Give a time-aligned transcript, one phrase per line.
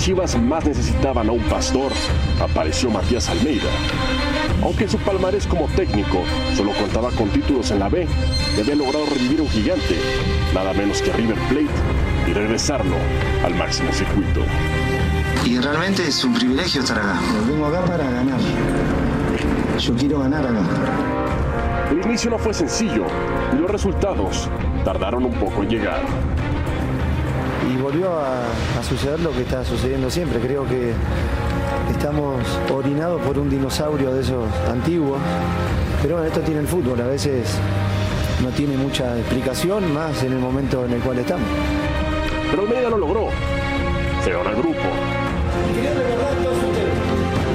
[0.00, 1.92] Chivas más necesitaban a un pastor,
[2.40, 3.68] apareció Matías Almeida.
[4.62, 6.22] Aunque su palmarés como técnico
[6.56, 8.08] solo contaba con títulos en la B
[8.58, 9.98] había logrado revivir un gigante,
[10.54, 11.66] nada menos que River Plate,
[12.26, 12.96] y regresarlo
[13.44, 14.40] al máximo circuito.
[15.44, 17.20] Y realmente es un privilegio estar acá.
[17.46, 18.40] Vengo acá para ganar.
[19.78, 20.62] Yo quiero ganar acá.
[21.90, 23.04] El inicio no fue sencillo
[23.52, 24.48] y los resultados
[24.82, 26.00] tardaron un poco en llegar.
[27.82, 28.42] Volvió a,
[28.78, 30.38] a suceder lo que está sucediendo siempre.
[30.38, 30.92] Creo que
[31.90, 35.18] estamos orinados por un dinosaurio de esos antiguos.
[36.02, 37.00] Pero bueno, esto tiene el fútbol.
[37.00, 37.48] A veces
[38.42, 41.46] no tiene mucha explicación, más en el momento en el cual estamos.
[42.50, 43.28] Pero Almeida lo logró.
[44.24, 44.78] Se ganó el grupo.
[45.70, 46.94] Y quería recordar a todos ustedes.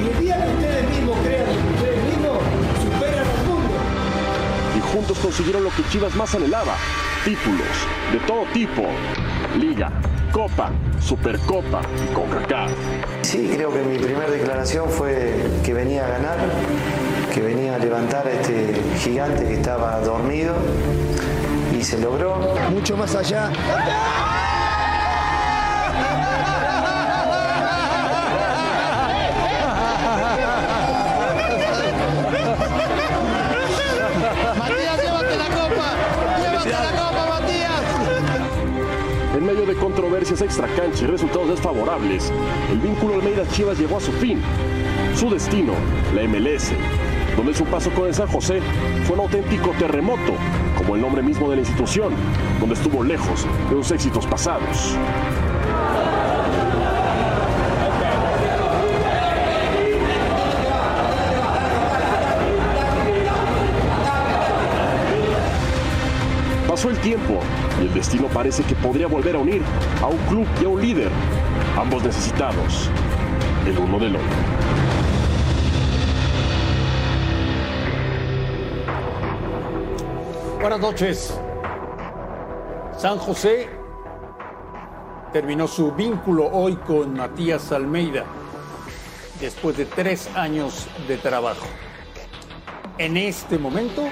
[0.04, 2.38] Y el día que ustedes mismos crean en ustedes mismos,
[2.82, 3.74] superan al mundo.
[4.76, 6.74] y juntos consiguieron lo que Chivas más anhelaba,
[7.24, 7.76] títulos
[8.12, 8.82] de todo tipo,
[9.58, 9.90] Liga,
[10.36, 10.70] Copa,
[11.00, 12.70] Supercopa y CONCACAF.
[13.22, 15.34] Sí, creo que mi primera declaración fue
[15.64, 16.36] que venía a ganar,
[17.32, 20.54] que venía a levantar a este gigante que estaba dormido
[21.74, 22.54] y se logró.
[22.70, 23.50] Mucho más allá.
[39.46, 42.32] Medio de controversias extracancha y resultados desfavorables,
[42.68, 44.42] el vínculo Almeida-Chivas llegó a su fin.
[45.14, 45.72] Su destino,
[46.14, 46.72] la MLS,
[47.36, 48.60] donde su paso con el San José
[49.04, 50.32] fue un auténtico terremoto,
[50.76, 52.12] como el nombre mismo de la institución,
[52.58, 54.96] donde estuvo lejos de los éxitos pasados.
[66.66, 67.40] Pasó el tiempo
[67.80, 69.62] el destino parece que podría volver a unir
[70.02, 71.10] a un club y a un líder,
[71.76, 72.90] ambos necesitados,
[73.66, 74.28] el uno del otro.
[80.60, 81.38] Buenas noches.
[82.96, 83.68] San José
[85.32, 88.24] terminó su vínculo hoy con Matías Almeida
[89.38, 91.66] después de tres años de trabajo.
[92.96, 94.04] En este momento,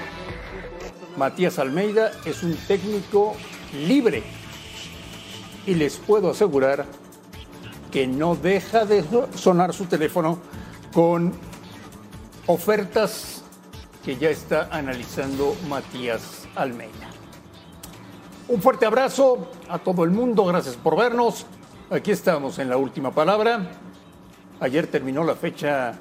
[1.17, 3.35] Matías Almeida es un técnico
[3.75, 4.23] libre
[5.65, 6.85] y les puedo asegurar
[7.91, 9.03] que no deja de
[9.35, 10.39] sonar su teléfono
[10.93, 11.33] con
[12.47, 13.43] ofertas
[14.03, 17.09] que ya está analizando Matías Almeida.
[18.47, 21.47] Un fuerte abrazo a todo el mundo, gracias por vernos.
[21.89, 23.71] Aquí estamos en la última palabra.
[24.59, 25.93] Ayer terminó la fecha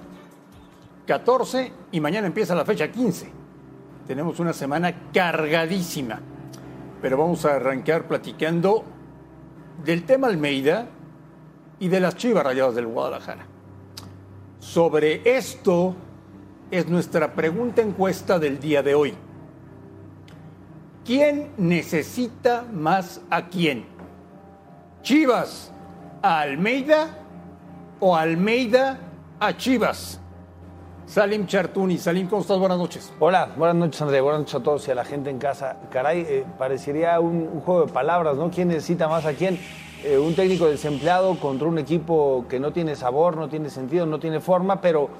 [1.06, 3.32] 14 y mañana empieza la fecha 15.
[4.06, 6.20] Tenemos una semana cargadísima,
[7.04, 8.82] pero vamos a arrancar platicando
[9.84, 10.86] del tema Almeida
[11.78, 13.44] y de las Chivas Rayadas del Guadalajara.
[14.58, 15.94] Sobre esto
[16.70, 19.12] es nuestra pregunta encuesta del día de hoy.
[21.04, 23.84] ¿Quién necesita más a quién?
[25.02, 25.74] ¿Chivas
[26.22, 27.18] a Almeida
[28.00, 28.98] o Almeida
[29.40, 30.22] a Chivas?
[31.06, 32.58] Salim Chartuni, Salim, ¿cómo estás?
[32.58, 33.12] Buenas noches.
[33.20, 35.76] Hola, buenas noches André, buenas noches a todos y a la gente en casa.
[35.90, 38.50] Caray, eh, parecería un, juego de palabras, ¿no?
[38.50, 39.58] ¿Quién necesita más a quién?
[40.02, 44.18] Eh, un técnico desempleado contra un equipo que no tiene sabor, no tiene sentido, no
[44.18, 45.10] tiene forma, pero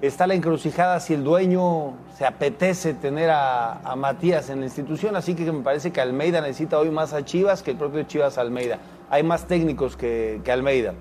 [0.00, 5.34] está la encrucijada si el dueño se apetece tener a, Matías en la institución, así
[5.34, 8.78] que me parece que Almeida necesita hoy más a Chivas que el propio Chivas Almeida.
[9.10, 10.94] Hay más técnicos que Almeida.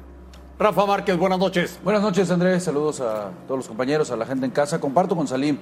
[0.61, 1.79] Rafa Márquez, buenas noches.
[1.83, 2.63] Buenas noches, Andrés.
[2.63, 4.79] Saludos a todos los compañeros, a la gente en casa.
[4.79, 5.57] Comparto con Salim.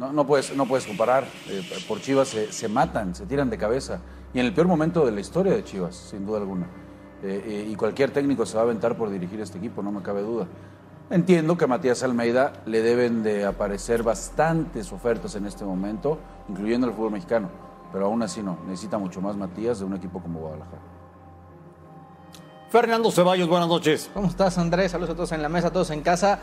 [0.00, 1.22] No, no puedes, no puedes comparar.
[1.48, 4.00] Eh, por Chivas se, matan, se tiran de cabeza.
[4.34, 6.66] Y en el peor momento de la historia de Chivas, sin duda alguna.
[7.22, 10.02] Eh, eh, y cualquier técnico se va a aventar por dirigir este equipo, no me
[10.02, 10.48] cabe duda.
[11.08, 16.18] Entiendo que a Matías Almeida le deben de aparecer bastantes ofertas en este momento,
[16.48, 17.48] incluyendo el fútbol mexicano.
[17.92, 18.58] Pero aún así no.
[18.66, 21.01] Necesita mucho más Matías de un equipo como Guadalajara.
[22.72, 24.10] Fernando Ceballos, buenas noches.
[24.14, 24.92] ¿Cómo estás, Andrés?
[24.92, 26.38] Saludos a todos en la mesa, a todos en casa.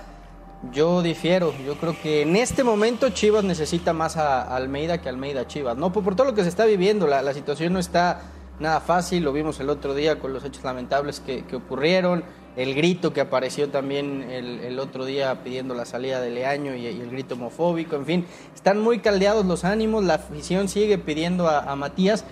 [0.71, 1.55] Yo difiero.
[1.65, 5.75] Yo creo que en este momento Chivas necesita más a Almeida que Almeida a Chivas.
[5.75, 7.07] No por, por todo lo que se está viviendo.
[7.07, 8.21] La, la situación no está
[8.59, 9.23] nada fácil.
[9.23, 12.23] Lo vimos el otro día con los hechos lamentables que, que ocurrieron.
[12.55, 16.85] El grito que apareció también el, el, otro día pidiendo la salida de Leaño y,
[16.85, 17.95] y, el grito homofóbico.
[17.95, 20.03] En fin, están muy caldeados los ánimos.
[20.03, 22.23] La afición sigue pidiendo a, a Matías.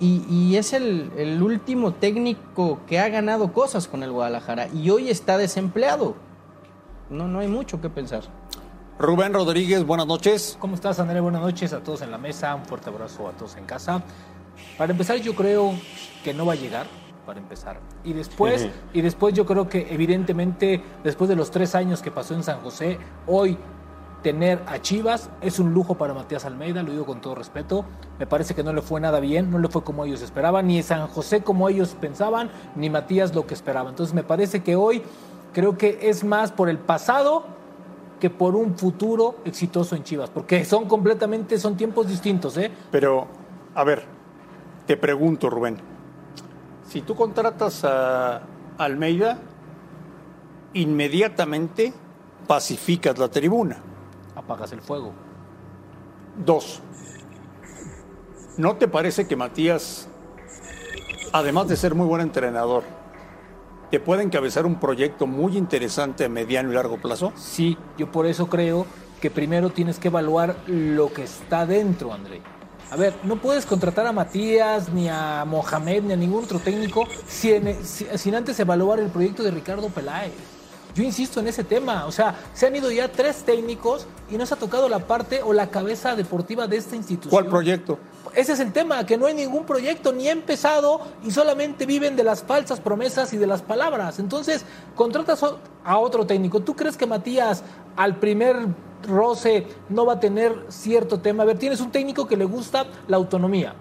[0.00, 4.90] Y, y, es el, el, último técnico que ha ganado cosas con el Guadalajara y
[4.90, 6.16] hoy está desempleado.
[7.10, 8.24] No, no hay mucho que pensar.
[8.98, 10.56] Rubén Rodríguez, buenas noches.
[10.60, 11.20] ¿Cómo estás, André?
[11.20, 12.54] Buenas noches a todos en la mesa.
[12.54, 14.02] Un fuerte abrazo a todos en casa.
[14.78, 15.72] Para empezar, yo creo
[16.22, 16.86] que no va a llegar.
[17.26, 17.80] para empezar.
[18.04, 22.34] Y después, y después yo creo que evidentemente, después de los tres años que pasó
[22.34, 23.56] en San José, hoy
[24.24, 27.84] tener a Chivas es un lujo para Matías Almeida, lo digo con todo respeto.
[28.18, 30.82] Me parece que no le fue nada bien, no le fue como ellos esperaban, ni
[30.82, 33.90] San José como ellos pensaban, ni Matías lo que esperaba.
[33.90, 35.02] Entonces me parece que hoy
[35.52, 37.44] creo que es más por el pasado
[38.18, 42.72] que por un futuro exitoso en Chivas, porque son completamente, son tiempos distintos, ¿eh?
[42.90, 43.26] Pero,
[43.74, 44.04] a ver,
[44.86, 45.76] te pregunto, Rubén,
[46.88, 48.40] si tú contratas a
[48.78, 49.36] Almeida,
[50.72, 51.92] inmediatamente
[52.46, 53.76] pacificas la tribuna.
[54.44, 55.12] Apagas el fuego.
[56.44, 56.80] Dos,
[58.56, 60.08] ¿no te parece que Matías,
[61.32, 62.82] además de ser muy buen entrenador,
[63.90, 67.32] te puede encabezar un proyecto muy interesante a mediano y largo plazo?
[67.36, 68.86] Sí, yo por eso creo
[69.20, 72.42] que primero tienes que evaluar lo que está dentro, André.
[72.90, 77.06] A ver, no puedes contratar a Matías, ni a Mohamed, ni a ningún otro técnico
[77.26, 80.32] sin, sin antes evaluar el proyecto de Ricardo Peláez.
[80.94, 84.46] Yo insisto en ese tema, o sea, se han ido ya tres técnicos y no
[84.46, 87.30] se ha tocado la parte o la cabeza deportiva de esta institución.
[87.30, 87.98] ¿Cuál proyecto?
[88.32, 92.14] Ese es el tema, que no hay ningún proyecto ni ha empezado y solamente viven
[92.14, 94.18] de las falsas promesas y de las palabras.
[94.20, 94.64] Entonces,
[94.94, 95.44] contratas
[95.84, 96.60] a otro técnico.
[96.60, 97.64] ¿Tú crees que Matías
[97.96, 98.56] al primer
[99.06, 101.42] roce no va a tener cierto tema?
[101.42, 103.74] A ver, tienes un técnico que le gusta la autonomía,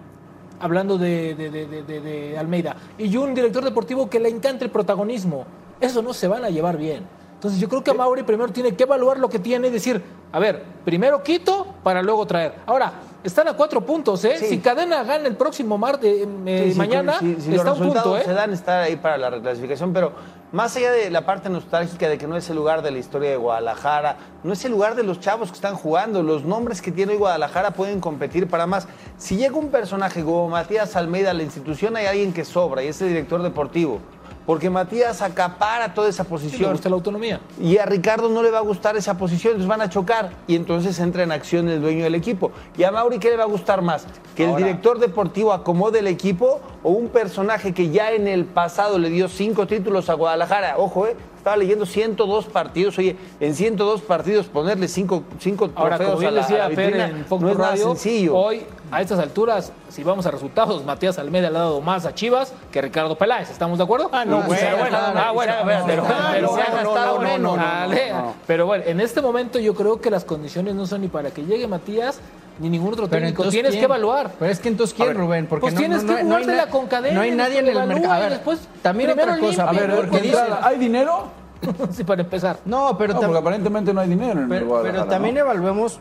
[0.60, 5.46] hablando de, de, de, de Almeida, y un director deportivo que le encanta el protagonismo.
[5.84, 7.04] Eso no se van a llevar bien.
[7.36, 10.02] Entonces yo creo que Mauri primero tiene que evaluar lo que tiene y decir,
[10.32, 12.54] a ver, primero quito para luego traer.
[12.66, 14.38] Ahora, están a cuatro puntos, ¿eh?
[14.40, 14.46] Sí.
[14.48, 17.80] Si Cadena gana el próximo martes, eh, Sí, sí, mañana, si- si los está un
[17.80, 18.24] punto, ¿eh?
[18.24, 20.14] se dan, está ahí para la reclasificación, pero
[20.54, 23.32] más allá de la parte nostálgica de que no es el lugar de la historia
[23.32, 26.94] de Guadalajara, no es el lugar de los chavos que están jugando, los nombres que
[26.94, 28.88] tiene hoy Guadalajara pueden competir para más.
[29.18, 32.88] Si llega un personaje como Matías Almeida a la institución, hay alguien que sobra y
[32.88, 34.00] es el director deportivo.
[34.46, 36.72] Porque Matías acapara toda esa Sí, le posición.
[36.72, 37.40] gusta la autonomía.
[37.62, 40.56] Y a Ricardo no le va a gustar esa posición, entonces van a chocar y
[40.56, 42.52] entonces entra en acción el dueño del equipo.
[42.78, 44.06] ¿Y a Mauri qué le va a gustar más?
[44.36, 48.98] ¿Que el director deportivo acomode el equipo o un personaje que ya en el pasado
[49.00, 50.76] le dio cinco títulos a Guadalajara?
[50.78, 52.98] Ojo, eh, estaba leyendo 102 partidos.
[52.98, 56.70] Oye, en 102 partidos ponerle cinco, cinco Ahora, trofeos como bien a la, decía a
[56.70, 58.36] la Fer vitrina en Fox no es nada sencillo.
[58.36, 58.64] hoy,
[58.94, 62.54] a estas alturas, si vamos a resultados, Matías Almeida le ha dado más a Chivas
[62.72, 63.50] que Ricardo Peláez.
[63.50, 64.10] ¿Estamos de acuerdo?
[64.14, 69.00] Ah, no, bueno, pero bueno, no, ah, no, bueno, no, pero, no, pero, bueno, en
[69.00, 72.20] este momento yo creo que las condiciones no son ni para que llegue Matías
[72.60, 73.42] ni ningún otro Pero técnico.
[73.42, 73.82] entonces, Tienes ¿quién?
[73.82, 74.32] que evaluar.
[74.38, 75.48] Pero es que entonces, ¿quién, ver, Rubén?
[75.48, 77.32] Porque pues no, tienes no, que no, no hay jugártela na- con cadena, No hay
[77.32, 78.14] nadie en el mercado.
[78.14, 79.40] A ver, después también otra cosa.
[79.40, 81.28] limpia, A ver, porque ¿hay dinero?
[81.92, 82.58] sí, para empezar.
[82.66, 86.00] No, pero, No, porque aparentemente no hay dinero en el pero, también evaluemos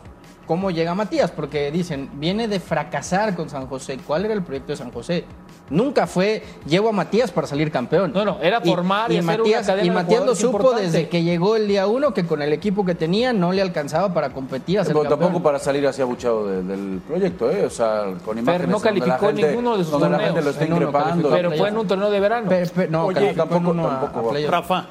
[0.53, 3.99] cómo llega Matías, porque dicen, viene de fracasar con San José.
[4.07, 5.25] ¿Cuál era el proyecto de San José?
[5.71, 8.13] Nunca fue, llevo a Matías para salir campeón.
[8.13, 10.83] No, no, era formar y hacer una Matías, cadena Y Matías lo supo importante.
[10.85, 14.13] desde que llegó el día uno, que con el equipo que tenía no le alcanzaba
[14.13, 15.21] para competir a ser Pero campeón.
[15.21, 17.65] tampoco para salir así abuchado de- del proyecto, ¿eh?
[17.65, 20.35] O sea, con imágenes no donde la calificó gente- ninguno de sus donde la torneos.
[20.35, 21.09] gente lo está En uno increpando.
[21.31, 21.35] calificó.
[21.37, 22.49] Pero fue en un torneo de verano.
[22.51, 24.51] Pe- pe- no, Oye, tampoco- a- tampoco a.
[24.51, 24.87] Rafa,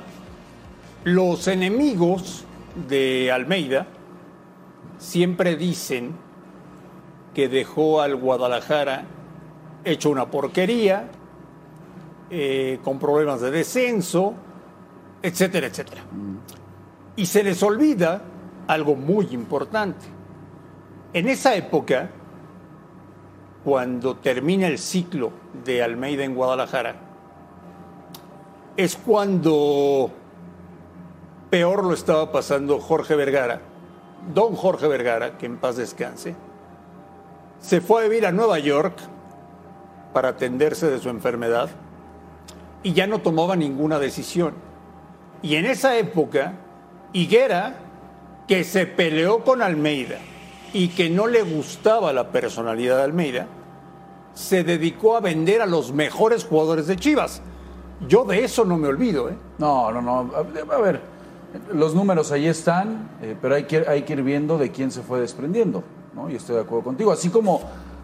[1.03, 2.45] los enemigos
[2.89, 3.85] de Almeida
[5.01, 6.15] siempre dicen
[7.34, 9.05] que dejó al Guadalajara
[9.84, 11.10] hecho una porquería,
[12.29, 14.36] eh, con problemas de descenso,
[15.24, 16.03] etcétera, etcétera.
[17.15, 18.22] Y se les olvida
[18.67, 20.05] algo muy importante.
[21.13, 22.12] En esa época,
[23.63, 25.31] cuando termina el ciclo
[25.65, 26.96] de Almeida en Guadalajara,
[28.77, 30.12] es cuando
[31.50, 33.62] peor lo estaba pasando Jorge Vergara,
[34.33, 36.35] don Jorge Vergara, que en paz descanse,
[37.59, 38.97] se fue a vivir a Nueva York
[40.13, 41.69] para atenderse de su enfermedad
[42.83, 44.53] y ya no tomaba ninguna decisión.
[45.41, 46.53] Y en esa época,
[47.13, 47.75] Higuera,
[48.47, 50.17] que se peleó con Almeida
[50.73, 53.47] y que no le gustaba la personalidad de Almeida,
[54.33, 57.41] se dedicó a vender a los mejores jugadores de Chivas.
[58.07, 59.35] Yo de eso no me olvido, ¿eh?
[59.57, 60.31] No, no, no.
[60.35, 60.41] A,
[60.77, 61.01] ver,
[61.74, 65.01] los números ahí están, eh, pero hay que, hay que ir viendo de quién se
[65.01, 66.29] fue desprendiendo, ¿no?
[66.29, 67.12] Y estoy de acuerdo contigo.
[67.12, 67.62] Así como,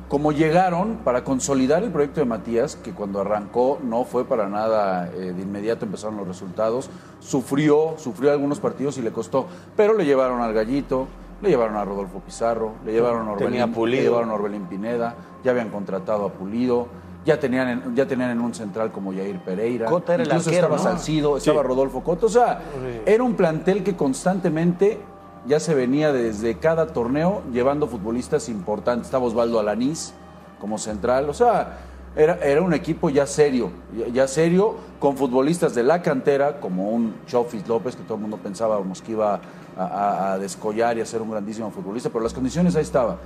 [0.09, 5.09] como llegaron para consolidar el proyecto de Matías, que cuando arrancó no fue para nada
[5.13, 6.89] eh, de inmediato empezaron los resultados,
[7.19, 11.07] sufrió, sufrió algunos partidos y le costó, pero le llevaron al Gallito,
[11.41, 13.97] le llevaron a Rodolfo Pizarro, le llevaron a Tenía Orbelín, Pulido.
[13.97, 16.87] le llevaron a Orbelín Pineda, ya habían contratado a Pulido.
[17.27, 19.85] Ya tenían, en, ya tenían en un central como Yair Pereira.
[19.87, 20.97] Cota era el Incluso arquero, estaba ¿no?
[20.97, 22.27] Salcido, estaba Rodolfo Coto.
[22.27, 22.61] O sea,
[23.05, 24.99] era un plantel que constantemente
[25.45, 29.07] ya se venía desde cada torneo llevando futbolistas importantes.
[29.07, 30.13] Estaba Osvaldo Alanís
[30.59, 31.29] como central.
[31.29, 31.79] O sea,
[32.15, 36.89] Era, era un equipo ya serio, ya, ya serio, con futbolistas de la cantera, como
[36.89, 41.01] un Chofis López, que todo el mundo pensábamos que iba a, a- a descollar y
[41.01, 43.17] a ser un grandísimo futbolista, pero las condiciones ahí estaban.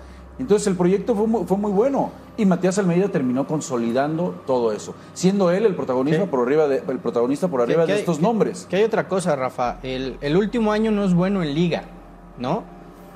[0.42, 4.96] Entonces el proyecto fue muy, fue muy bueno y Matías Almeida terminó consolidando todo eso,
[5.14, 8.66] siendo él el protagonista por arriba de, el protagonista por arriba de estos nombres.
[8.68, 9.78] Que hay otra cosa, Rafa.
[9.84, 11.84] El, el último año no es bueno en liga,
[12.40, 12.64] ¿no?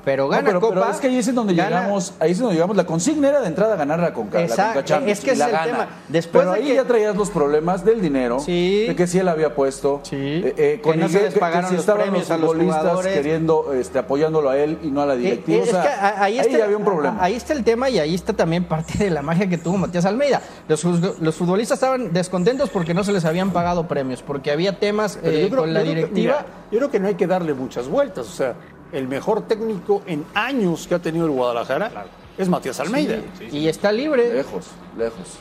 [0.06, 0.74] Pero No, gana pero, Copa.
[0.76, 2.76] pero es que ahí es en donde gana- llegamos, ahí es en donde llegamos.
[2.76, 5.44] La consigna era de entrada ganar la Conca, la Exacto, Conca Champions, es que la
[5.46, 5.66] es el gana.
[5.72, 5.88] tema.
[6.08, 8.84] Después pero de ahí que- ya traías los problemas del dinero, Sí.
[8.86, 10.14] de que sí él había puesto, Sí.
[10.16, 14.48] eh, eh, Que no se que- que los estaban premios los futbolistas queriendo, este, apoyándolo
[14.50, 15.58] a él y no a la Eh, directiva.
[15.58, 17.16] eh, o sea, es que a- ahí, está, había un problema.
[17.20, 20.04] Ahí está el tema y ahí está también parte de la magia que tuvo Matías
[20.04, 20.40] Almeida.
[20.68, 25.16] Los, los futbolistas estaban descontentos porque no se les habían pagado premios, porque había temas
[25.20, 26.12] creo- con la directiva.
[26.12, 28.28] mira, yo creo que no hay que darle muchas vueltas.
[28.28, 28.54] O sea,
[28.92, 32.06] el mejor técnico en años que ha tenido el Guadalajara
[32.38, 33.18] es Matías Almeida.
[33.50, 34.32] y está libre.
[34.32, 34.66] Lejos,
[34.96, 35.38] lejos.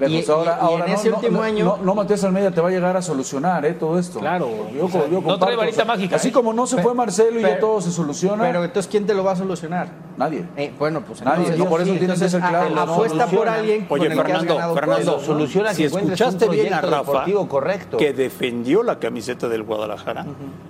[0.00, 2.24] Y- ahora, y- y ahora en no, ese no, último no, año- No, no, Matías
[2.24, 3.72] Almeida te va a llegar a solucionar ¿eh?
[3.74, 4.18] todo esto.
[4.20, 6.32] Claro, Yo, o sea, yo no trae varita o sea, mágica, Así ¿eh?
[6.32, 8.42] como no se fue Marcelo y ya todo se soluciona.
[8.44, 10.04] Pero entonces, ¿quién te lo va a solucionar?
[10.16, 10.44] nadie.
[10.56, 12.80] Eh, bueno, pues Nadie, entonces, no, por eso tienes que ser a- claro.
[12.92, 16.80] apuesta por alguien Oye, con el que has Fernando, Fernando, soluciona si escuchaste bien a
[16.80, 17.96] Rafa, correcto.
[17.96, 20.24] que defendió la camiseta del Guadalajara,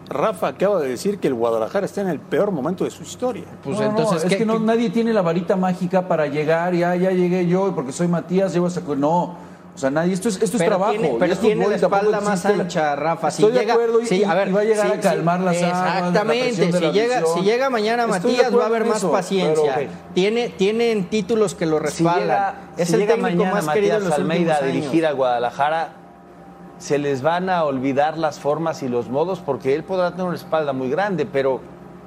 [0.09, 3.45] Rafa acaba de decir que el Guadalajara está en el peor momento de su historia.
[3.62, 6.73] Pues No, no, entonces, es ¿qué- que no, nadie tiene la varita mágica para llegar,
[6.75, 9.44] ya, ya llegué yo, y porque soy Matías, llevo esa co- No,
[9.75, 10.92] o sea, nadie, esto es, esto es trabajo.
[10.92, 13.30] tiene, pero es tiene fútbol, la espalda más ancha, Rafa.
[13.33, 14.92] Si Estoy de llega, acuerdo y, sí, y- a ver, y va a llegar sí,
[14.92, 16.73] a calmar sí, las la Exactamente.
[16.73, 19.73] Si la llega, si llega mañana Matías, va a haber más eso, paciencia.
[19.75, 22.21] pero- Tiene, tienen títulos que lo si respaldan.
[22.23, 25.06] llega, es si el llega técnico mañana más querido Matías en los Almeida a dirigir
[25.06, 25.88] al Guadalajara,
[26.78, 30.37] se les van a olvidar las formas y los modos porque él podrá tener una
[30.37, 31.61] espalda muy grande, pero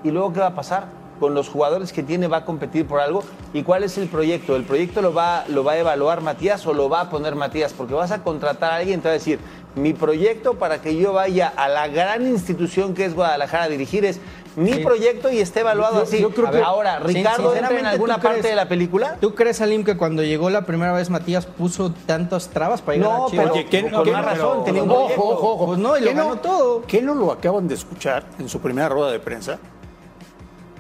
[0.06, 0.86] ¿y luego qué va a pasar?
[1.20, 3.24] Con los jugadores que tiene va a competir por algo.
[3.54, 4.56] ¿Y cuál es el proyecto?
[4.56, 7.74] ¿El proyecto lo va, lo va a evaluar Matías o lo va a poner Matías?
[7.74, 9.40] Porque vas a contratar a alguien y te va a decir,
[9.76, 14.06] mi proyecto para que yo vaya a la gran institución que es Guadalajara a dirigir
[14.06, 14.20] es
[14.56, 14.80] mi Sí.
[14.84, 16.20] proyecto y esté evaluado Yo- así.
[16.20, 19.18] yo creo que- Ahora, Ricardo entra en alguna ¿tú parte crees- de la película.
[19.22, 23.12] ¿Tú crees, Salim, que cuando llegó la primera vez Matías puso tantas trabas para llegar
[23.12, 23.44] No, a Chivas?
[23.46, 25.66] pero Oye, ¿qué- con qué- más pero- razón, tenía un ojo, ojo, ojo.
[25.68, 26.82] Pues no, y lo ¿Qué ganó todo.
[26.88, 29.60] ¿Qué no lo acaban de escuchar en su primera rueda de prensa?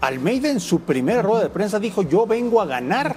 [0.01, 3.15] Almeida en su primera rueda de prensa dijo, yo vengo a ganar.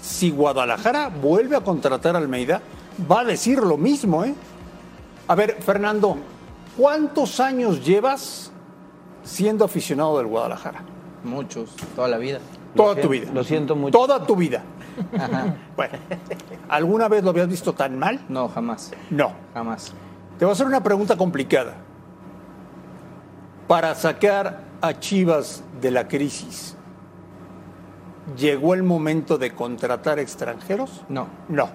[0.00, 2.60] Si Guadalajara vuelve a contratar a Almeida,
[3.10, 4.34] va a decir lo mismo, ¿eh?
[5.26, 6.16] A ver, Fernando,
[6.76, 8.50] ¿cuántos años llevas
[9.24, 10.82] siendo aficionado del Guadalajara?
[11.24, 12.38] Muchos, toda la vida.
[12.74, 13.30] Toda Lo tu vida.
[13.32, 13.98] lo siento mucho.
[13.98, 14.62] Toda tu vida.
[15.76, 15.96] Bueno,
[16.68, 18.20] ¿alguna vez lo habías visto tan mal?
[18.28, 18.90] No, jamás.
[19.10, 19.32] No.
[19.54, 19.92] Jamás.
[20.38, 21.74] Te voy a hacer una pregunta complicada.
[23.68, 26.76] Para sacar a Chivas de la crisis,
[28.36, 31.02] ¿llegó el momento de contratar extranjeros?
[31.08, 31.26] No.
[31.48, 31.68] No.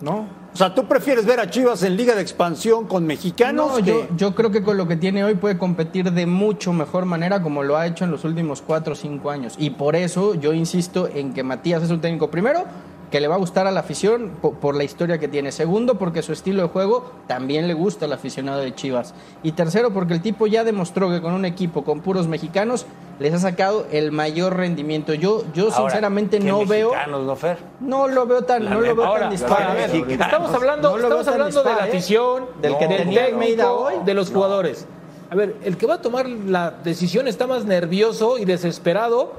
[0.00, 0.28] No.
[0.54, 3.78] O sea, ¿tú prefieres ver a Chivas en Liga de Expansión con mexicanos?
[3.78, 6.72] No, que- yo, yo creo que con lo que tiene hoy puede competir de mucho
[6.72, 9.54] mejor manera como lo ha hecho en los últimos cuatro o cinco años.
[9.58, 12.64] Y por eso yo insisto en que Matías es un técnico, primero,
[13.10, 15.50] que le va a gustar a la afición po- por, la historia que tiene.
[15.52, 19.14] Segundo, porque su estilo de juego también le gusta al aficionado de Chivas.
[19.42, 22.84] Y tercero, porque el tipo ya demostró que con un equipo con puros mexicanos
[23.18, 25.14] les ha sacado el mayor rendimiento.
[25.14, 27.58] Yo, yo Ahora, sinceramente ¿qué no veo, mexicanos, ¿no, Fer?
[27.80, 29.62] no lo veo tan, no lo veo Ahora, tan dispar.
[29.62, 30.26] a ver, mexicanos.
[30.26, 31.88] estamos hablando, No estamos hablando de la ¿eh?
[31.88, 33.94] afición, Del que del tenía técnico, hoy.
[34.04, 34.86] de los jugadores.
[35.30, 39.32] A ver, el que va a tomar la decisión está más nervioso y desesperado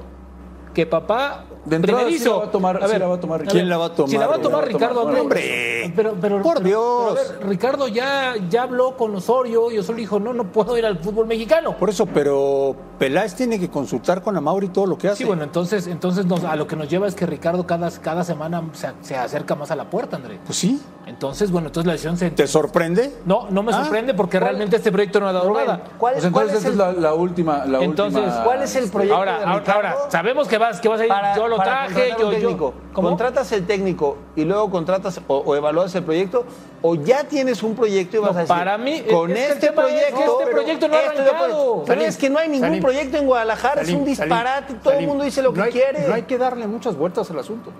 [0.74, 2.24] que papá De entrada, primerizo.
[2.24, 4.10] sí la va a tomar- sí la va a tomar ¿Quién la va a tomar?
[4.10, 5.02] Si la va a ¿Quién la tomar Ricardo.
[5.02, 5.92] ¡Hombre!
[5.94, 7.18] Pero, pero, ¡Por pero- Dios!
[7.18, 10.76] pero a ver, Ricardo ya, ya habló con Osorio y Osorio dijo, no, no puedo
[10.78, 11.76] ir al fútbol mexicano.
[11.76, 15.18] Por eso, pero Peláez tiene que consultar con Amauri todo lo que hace.
[15.18, 18.24] Sí, bueno, entonces, entonces nos- a lo que nos lleva es que Ricardo cada, cada
[18.24, 20.38] semana se, se acerca más a la puerta, André.
[20.46, 20.80] Pues sí.
[21.06, 22.30] Entonces, bueno, entonces la decisión se...
[22.30, 23.12] ¿Te sorprende?
[23.26, 25.82] No, no me Ah, sorprende porque realmente este proyecto no ha dado Rubén, nada.
[25.98, 27.64] ¿cuál, Pues es, cuál entonces es esta el, es la, la última.
[27.66, 30.80] La Entonces, última, cuál es el proyecto Ahora, de ahora, Ricardo ahora, sabemos que vas,
[30.80, 32.72] que vas a ir, para- yo lo traje, yo, yo.
[32.92, 36.44] ¿Contratas el técnico y luego contratas o, o evalúas el proyecto?
[36.82, 39.68] ¿O ya tienes un proyecto y vas No, a decir, para mí, con es este
[39.68, 40.40] tema es que proyecto...
[40.40, 41.74] este proyecto no ha arrancado.
[41.84, 42.82] Pero Salim, es que no hay ningún Salim.
[42.82, 46.08] proyecto en Guadalajara, es un disparate, Salim, todo el mundo dice lo que hay- quiere.
[46.08, 47.70] No hay que darle muchas vueltas al asunto.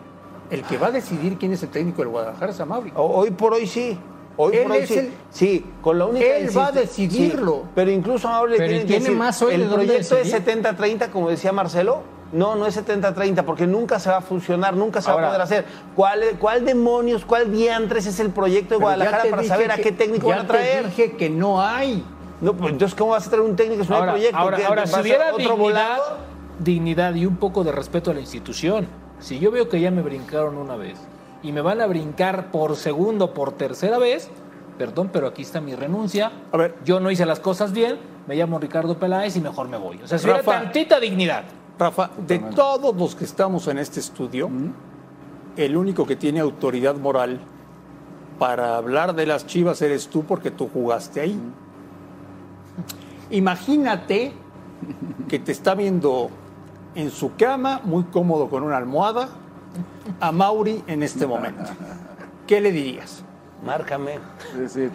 [0.51, 2.61] El que va a decidir quién es el técnico del Guadalajara es.
[2.97, 3.99] O- Hoy por hoy sí.
[4.37, 4.99] Hoy Él por hoy es sí.
[4.99, 7.63] el- sí, con la única Él va a decidirlo.
[7.65, 10.63] sí, pero incluso ahora le tienen que tiene decir, más hoy el proyecto es decidir.
[10.65, 12.03] 70-30, como decía Marcelo.
[12.33, 15.41] No, no es 70-30, porque nunca se va a funcionar, nunca se va a poder
[15.41, 15.65] hacer.
[15.97, 19.93] ¿Cuál, ¿Cuál demonios, cuál diantres es el proyecto de Guadalajara para saber a que- qué
[19.93, 20.83] técnico van a traer?
[20.85, 22.05] te dije que no hay.
[22.41, 24.39] No, pues entonces, ¿cómo vas a traer un técnico si no Ahora, hay proyecto?
[24.39, 25.59] ahora, ¿Qué- ahora, si hubiera ¿Otro dignidad,
[25.99, 26.19] volado?
[26.61, 28.87] dignidad y un poco de respeto a la institución,
[29.19, 30.99] si yo veo que ya me brincaron una vez
[31.43, 34.31] y me van a brincar por segundo, por tercera vez,
[34.79, 36.31] perdón, pero aquí está mi renuncia.
[36.53, 36.77] A ver.
[36.85, 40.01] Yo no hice las cosas bien, me llamo Ricardo Peláez y mejor me voy.
[40.03, 41.43] O sea, si hubiera tantita dignidad.
[41.81, 44.51] Rafa, de todos los que estamos en este estudio,
[45.57, 47.41] el único que tiene autoridad moral
[48.39, 51.41] para hablar de las Chivas eres tú porque tú jugaste ahí.
[53.31, 54.35] Imagínate
[55.27, 56.29] que te está viendo
[56.95, 59.31] en su cama, muy cómodo con una almohada,
[60.21, 61.71] a Mauri en este momento.
[62.47, 63.25] ¿Qué le dirías?
[63.65, 64.19] Márcame.
[64.55, 64.91] Es decir,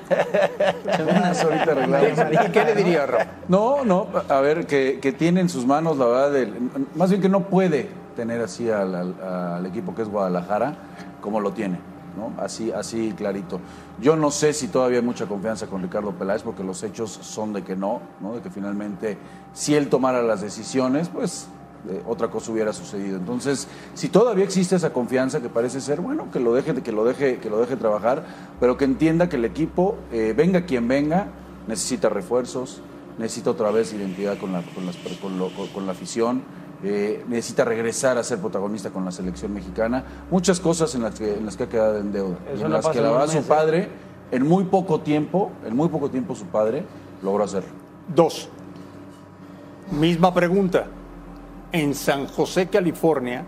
[1.07, 2.45] unas ahorita arreglamos.
[2.47, 3.25] ¿Y qué le dirías, Rafa?
[3.47, 7.21] No, no, a ver, que, que tiene en sus manos, la verdad, el- más bien
[7.21, 10.73] que no puede tener así al, al- al equipo que es Guadalajara
[11.21, 11.79] como lo tiene,
[12.17, 12.31] ¿no?
[12.41, 13.59] Así, así clarito.
[13.99, 17.53] Yo no sé si todavía hay mucha confianza con Ricardo Peláez, porque los hechos son
[17.53, 18.33] de que no, ¿no?
[18.33, 19.17] De que finalmente,
[19.53, 21.47] si él tomara las decisiones, pues
[21.89, 23.17] eh, otra cosa hubiera sucedido.
[23.17, 27.03] Entonces, si todavía existe esa confianza que parece ser, bueno, que lo deje, que lo
[27.05, 28.25] deje, que lo deje trabajar,
[28.59, 31.27] pero que entienda que el equipo, eh, venga quien venga,
[31.67, 32.81] necesita refuerzos,
[33.17, 36.43] necesita otra vez identidad con la, con las- con lo- con- con la afición,
[36.83, 40.03] eh, necesita regresar a ser protagonista con la selección mexicana.
[40.29, 42.35] Muchas cosas en las que, en las que ha quedado en deuda.
[42.53, 43.89] Eso en no las que la verdad su padre,
[44.31, 46.83] en muy poco tiempo, en muy poco tiempo su padre
[47.23, 47.69] logró hacerlo.
[48.13, 48.49] Dos.
[49.91, 50.87] Misma pregunta.
[51.75, 53.43] En San José, California,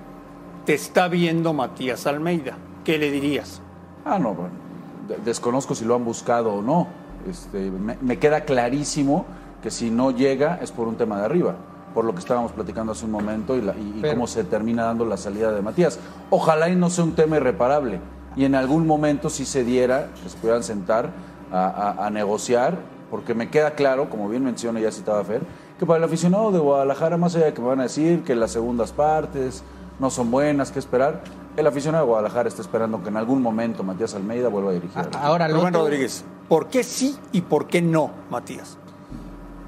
[0.66, 2.58] te está viendo Matías Almeida.
[2.84, 3.62] ¿Qué le dirías?
[4.04, 4.36] Ah, no,
[5.24, 6.88] desconozco si lo han buscado o no.
[7.30, 9.26] Este, me, me queda clarísimo
[9.64, 11.56] que si no llega es por un tema de arriba,
[11.94, 14.44] por lo que estábamos platicando hace un momento y, la- y- y Pero- cómo se
[14.44, 15.98] termina dando la salida de Matías.
[16.30, 18.02] Ojalá y no sea un tema irreparable
[18.36, 21.12] y en algún momento sí se diera, que se pudieran sentar
[21.50, 21.66] a,
[21.98, 22.78] a- a negociar,
[23.10, 25.42] porque me queda claro, como bien menciona y ya citaba Fer,
[25.80, 28.36] que para el aficionado de Guadalajara, más allá de que me van a decir que
[28.36, 29.64] las segundas partes
[30.00, 31.22] no son buenas, que esperar,
[31.56, 35.02] el aficionado de Guadalajara está esperando que en algún momento Matías Almeida vuelva a dirigir.
[35.20, 38.78] Ahora, Rubén Rodríguez, ¿por qué sí y por qué no, Matías?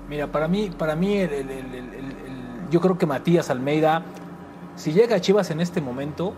[0.07, 3.49] Mira, para mí, para mí el- el- el- el- el- el- yo creo que Matías
[3.49, 4.03] Almeida,
[4.75, 6.33] si llega a Chivas en este momento,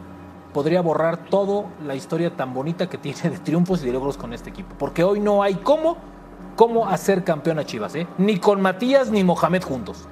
[0.53, 4.33] podría borrar toda la historia tan bonita que tiene de triunfos y de logros con
[4.33, 4.75] este equipo.
[4.77, 5.95] Porque hoy no hay cómo,
[6.61, 8.05] cómo hacer campeón a Chivas, ¿eh?
[8.19, 10.07] Ni con Matías ni Mohamed juntos.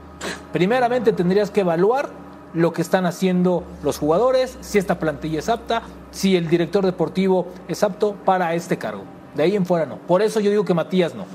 [0.51, 2.09] Primeramente tendrías que evaluar
[2.55, 7.45] lo que están haciendo los jugadores, si esta plantilla es apta, si el director deportivo
[7.67, 9.03] es apto para este cargo.
[9.35, 9.97] De ahí en fuera no.
[9.97, 11.25] Por eso yo digo que Matías no.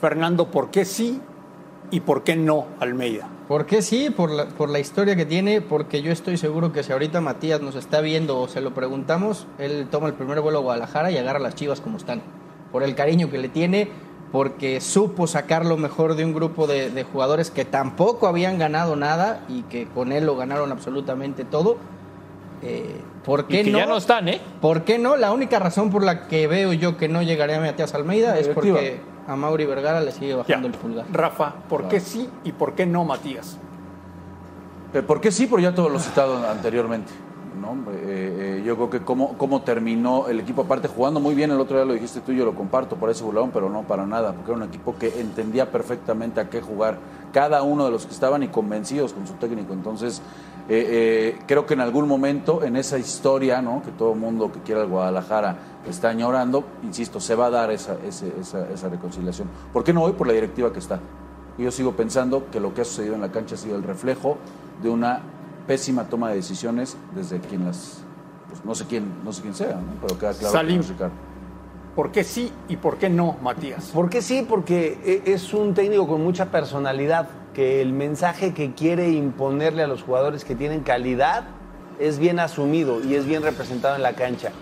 [0.00, 1.20] Fernando, ¿por qué sí
[1.90, 3.28] y por qué no Almeida?
[3.48, 4.08] ¿Por qué sí?
[4.08, 7.60] Por la, por la historia que tiene, porque yo estoy seguro que si ahorita Matías
[7.60, 11.18] nos está viendo o se lo preguntamos, él toma el primer vuelo a Guadalajara y
[11.18, 12.22] agarra las chivas como están.
[12.72, 13.90] Por el cariño que le tiene,
[14.32, 18.96] porque supo sacar lo mejor de un grupo de, de jugadores que tampoco habían ganado
[18.96, 21.76] nada y que con él lo ganaron absolutamente todo.
[22.62, 23.78] Eh, ¿Por qué Y que no?
[23.78, 24.40] ya no están, ¿eh?
[24.60, 25.16] ¿Por qué no?
[25.16, 28.48] La única razón por la que veo yo que no llegaría a Matías Almeida es
[28.48, 30.36] porque a Mauri Vergara le sigue Ya.
[30.36, 31.04] bajando el pulgar.
[31.12, 33.58] Rafa, ¿por qué sí y por qué no Matías?
[34.94, 35.46] Eh, ¿Por qué sí?
[35.46, 37.12] Por ya todo lo citado anteriormente.
[37.62, 41.60] Eh, eh, yo creo que cómo, cómo terminó el equipo, aparte jugando muy bien, el
[41.60, 44.32] otro día lo dijiste tú, yo lo comparto por ese burlón, pero no para nada,
[44.32, 46.98] porque era un equipo que entendía perfectamente a qué jugar
[47.32, 49.72] cada uno de los que estaban y convencidos con su técnico.
[49.72, 50.20] Entonces,
[50.68, 53.82] eh, creo que en algún momento en esa historia, ¿no?
[53.82, 55.56] que todo mundo que quiera el Guadalajara
[55.88, 59.48] está añorando, insisto, se va a dar esa, esa, reconciliación.
[59.72, 60.12] ¿Por qué no hoy?
[60.12, 61.00] Por la directiva que está.
[61.58, 64.38] Yo sigo pensando que lo que ha sucedido en la cancha ha sido el reflejo
[64.82, 65.20] de una
[65.66, 68.02] pésima toma de decisiones desde quien las
[68.48, 69.92] pues no sé quién no sé quién sea ¿no?
[70.00, 70.76] pero queda claro que Salim.
[70.76, 71.14] no es Ricardo.
[71.96, 73.90] ¿Por qué sí y por qué no Matías?
[73.92, 74.46] ¿Por qué sí?
[74.48, 79.86] Porque e- es un técnico con mucha personalidad, que el mensaje que quiere imponerle a
[79.86, 81.44] los jugadores que tienen calidad
[81.98, 84.52] es bien asumido y es bien representado en la cancha.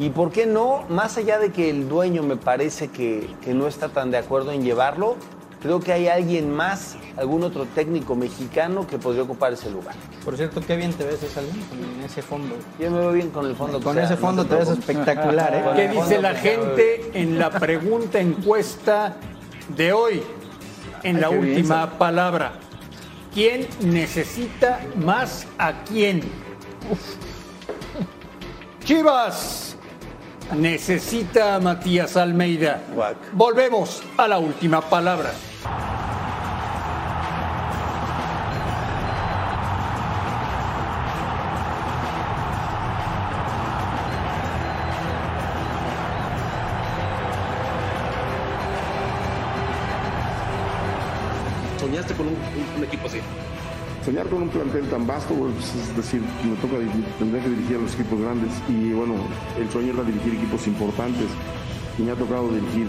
[0.00, 0.82] ¿Y por qué no?
[0.88, 4.50] Más allá de que el dueño me parece que, que no está tan de acuerdo
[4.50, 5.14] en llevarlo,
[5.60, 9.94] creo que hay alguien más, algún otro técnico mexicano que podría ocupar ese lugar.
[10.24, 12.56] Por cierto, qué bien te ves, Salim, en ese fondo.
[12.78, 13.78] Yo me veo bien con el fondo.
[13.78, 15.62] que Con sea, ese no fondo te ves espectacular, ¿eh?
[15.76, 19.16] ¿Qué Con dice la gente en la pregunta encuesta
[19.76, 20.22] de hoy?
[21.02, 22.52] En la bien, última palabra.
[23.32, 26.20] ¿Quién necesita más a quién?
[28.84, 29.76] Chivas
[30.56, 32.82] necesita a Matías Almeida.
[32.94, 33.16] Guac.
[33.32, 35.30] Volvemos a la última palabra.
[51.78, 53.18] ¿Soñaste con un, equipo así?
[54.04, 56.76] soñar con un plantel tan vasto, pues, es decir, me toca
[57.18, 59.14] tendré que dirigir a los equipos grandes y bueno,
[59.58, 61.26] el sueño era dirigir equipos importantes
[62.00, 62.86] y me ha tocado dirigir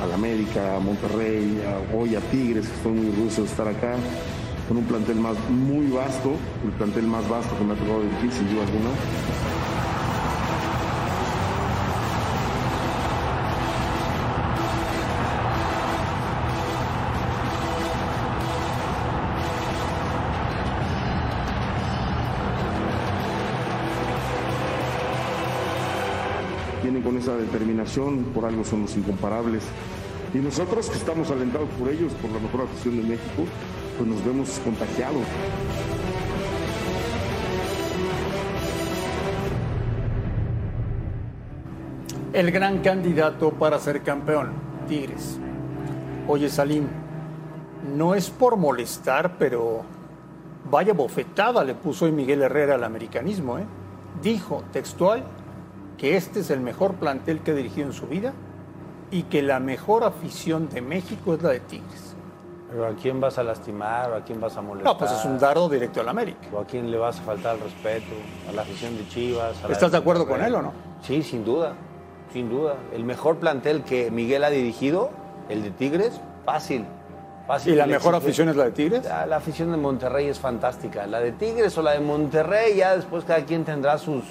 [0.00, 1.60] a, la América, a Monterrey,
[1.92, 3.94] hoy a Tigres, que estoy muy orgulloso de estar acá,
[4.68, 6.32] con un plantel más muy vasto,
[6.64, 9.55] el plantel más vasto que me ha tocado dirigir sin duda alguna.
[27.06, 29.62] Con esa determinación, por algo son los incomparables.
[30.34, 33.44] Y nosotros que estamos alentados por ellos, por la mejor afición de México,
[33.96, 35.22] pues nos vemos contagiados.
[42.32, 44.50] El gran candidato para ser campeón,
[44.88, 45.38] Tigres.
[46.26, 46.88] Oye, Salim,
[47.96, 49.82] no es por molestar, pero
[50.68, 53.64] vaya bofetada le puso hoy Miguel Herrera al americanismo, ¿eh?
[54.20, 55.24] Dijo textual
[55.98, 58.32] que este es el mejor plantel que ha dirigido en su vida
[59.10, 62.14] y que la mejor afición de México es la de Tigres.
[62.68, 64.92] Pero ¿a quién vas a lastimar o a quién vas a molestar?
[64.92, 66.48] No, pues es un dardo directo al América.
[66.52, 68.12] ¿O a quién le vas a faltar el respeto?
[68.48, 69.56] ¿A la afición de Chivas?
[69.62, 70.72] a la ¿Estás de acuerdo con él o no?
[71.02, 71.74] Sí, sin duda,
[72.32, 72.74] sin duda.
[72.92, 75.10] El mejor plantel que Miguel ha dirigido,
[75.48, 76.84] el de Tigres, fácil.
[77.46, 78.26] fácil ¿Y la mejor exige.
[78.26, 79.04] afición es la de Tigres?
[79.04, 81.06] La, la afición de Monterrey es fantástica.
[81.06, 84.24] La de Tigres o la de Monterrey, ya después cada quien tendrá sus,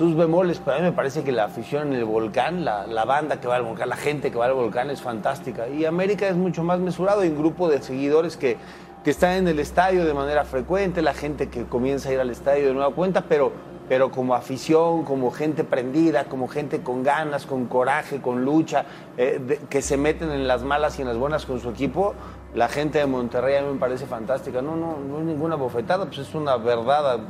[0.00, 0.62] sus bemoles.
[0.64, 3.46] Pero a mí me parece que la afición en el volcán, la, la banda que
[3.46, 5.68] va al volcán, la gente que va al volcán es fantástica.
[5.68, 7.20] Y América es mucho más mesurado.
[7.20, 8.56] Hay un grupo de seguidores que,
[9.04, 12.30] que están en el estadio de manera frecuente, la gente que comienza a ir al
[12.30, 13.52] estadio de nueva cuenta, pero,
[13.90, 18.86] pero como afición, como gente prendida, como gente con ganas, con coraje, con lucha,
[19.18, 22.14] eh, que se meten en las malas y en las buenas con su equipo,
[22.54, 24.60] la gente de Monterrey a mí me parece fantástica.
[24.60, 27.20] No, no, no es ninguna bofetada, pues es una verdad.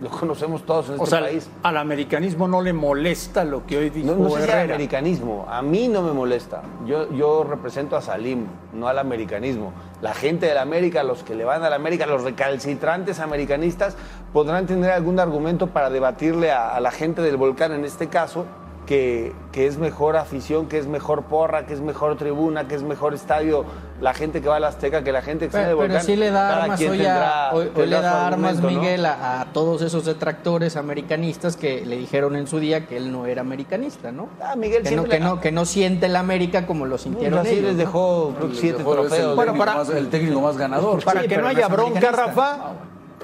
[0.00, 1.50] Lo conocemos todos en este O sea, país.
[1.62, 5.46] al americanismo no le molesta lo que hoy dijo No, no sé si al americanismo,
[5.48, 6.62] a mí no me molesta.
[6.86, 9.72] Yo, yo represento a Salim, no al americanismo.
[10.00, 13.96] La gente del América, los que le van al América, los recalcitrantes americanistas,
[14.32, 18.46] podrán tener algún argumento para debatirle a, a la gente del volcán, en este caso,
[18.86, 22.82] que, que es mejor afición, que es mejor porra, que es mejor tribuna, que es
[22.82, 23.64] mejor estadio,
[24.00, 25.96] la gente que va al Azteca, que la gente que está en el Pero, volcán.
[25.96, 28.60] pero sí le da Cada armas hoy, tendrá- a, hoy- hoy tendrá le da armas
[28.60, 28.68] ¿no?
[28.68, 33.10] Miguel a, a todos esos detractores americanistas que le dijeron en su día que él
[33.10, 34.28] no era americanista, ¿no?
[34.42, 36.98] Ah, Miguel que, no, siempre que, le- no, que no siente el América como lo
[36.98, 37.62] sintieron Así ellos.
[37.64, 37.78] les ¿no?
[37.78, 39.36] dejó creo siete dejó- el trofeos.
[39.36, 41.02] Bueno, técnico para- más- el técnico más ganador.
[41.04, 42.10] Para Sí, que pero no no haya bronca.
[42.12, 42.58] Rafa,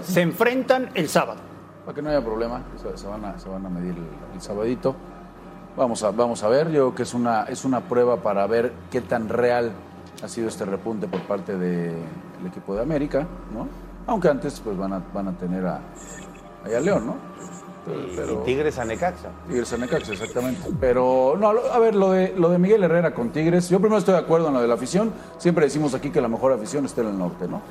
[0.03, 1.41] se enfrentan el sábado.
[1.85, 4.41] Para que no haya problema, se, se van, a, se van a medir el, el
[4.41, 4.95] sabadito.
[5.77, 8.73] Vamos a, vamos a ver, yo creo que es una, es una prueba para ver
[8.91, 9.73] qué tan real
[10.23, 11.95] ha sido este repunte por parte del
[12.47, 13.67] equipo de América, ¿no?
[14.07, 15.81] Aunque antes pues van a, van a tener a,
[16.65, 17.15] a León, ¿no?
[17.87, 19.29] Y- y Tigres a Necaxa.
[19.49, 20.69] Tigres a Necaxa, exactamente.
[20.81, 24.15] Pero, no, a ver, lo de, lo de Miguel Herrera con Tigres, yo primero estoy
[24.15, 25.13] de acuerdo en lo de la afición.
[25.39, 27.63] Siempre decimos aquí que la mejor afición está en el norte, ¿no?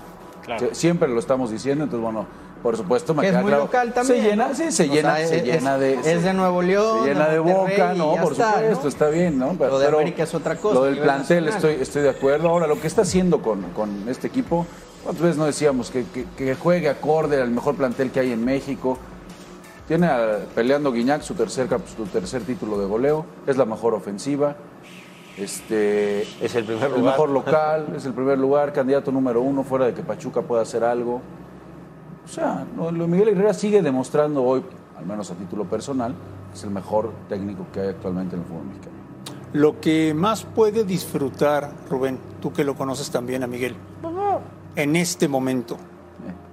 [0.58, 2.26] Sie- Siempre lo estamos diciendo, entonces, bueno,
[2.63, 3.63] por supuesto, me Que es queda muy claro.
[3.65, 4.22] local también.
[4.22, 4.56] Se llena, ¿no?
[4.56, 5.93] sí, se O llena, sea, se es- llena de.
[5.93, 8.15] es de Nuevo León, Se llena de boca, ¿no?
[8.17, 8.89] Por está, supuesto, ¿no?
[8.89, 9.54] está bien, ¿no?
[9.58, 11.72] Lo de América es otra cosa, Lo del plantel, nacional.
[11.72, 12.50] estoy, estoy de acuerdo.
[12.50, 14.65] Ahora, lo que está haciendo con, con este equipo,
[15.04, 18.43] ¿cuántas veces no decíamos que, que, que juegue acorde al mejor plantel que hay en
[18.43, 18.98] México?
[19.88, 23.93] Tiene a- peleando Guiñac su tercer, cap- su tercer título de goleo, es la mejor
[23.93, 24.56] ofensiva.
[25.38, 27.13] Este, Es el primer el lugar.
[27.13, 30.84] mejor local, es el primer lugar, candidato número uno, fuera de que Pachuca pueda hacer
[30.84, 31.22] algo.
[32.30, 34.63] O sea, lo- Miguel Herrera sigue demostrando hoy,
[34.98, 36.13] al menos a título personal,
[36.52, 38.96] que es el mejor técnico que hay actualmente en el fútbol mexicano.
[39.54, 43.76] Lo que más puede disfrutar, Rubén, tú que lo conoces también a Miguel,
[44.76, 45.76] en este momento,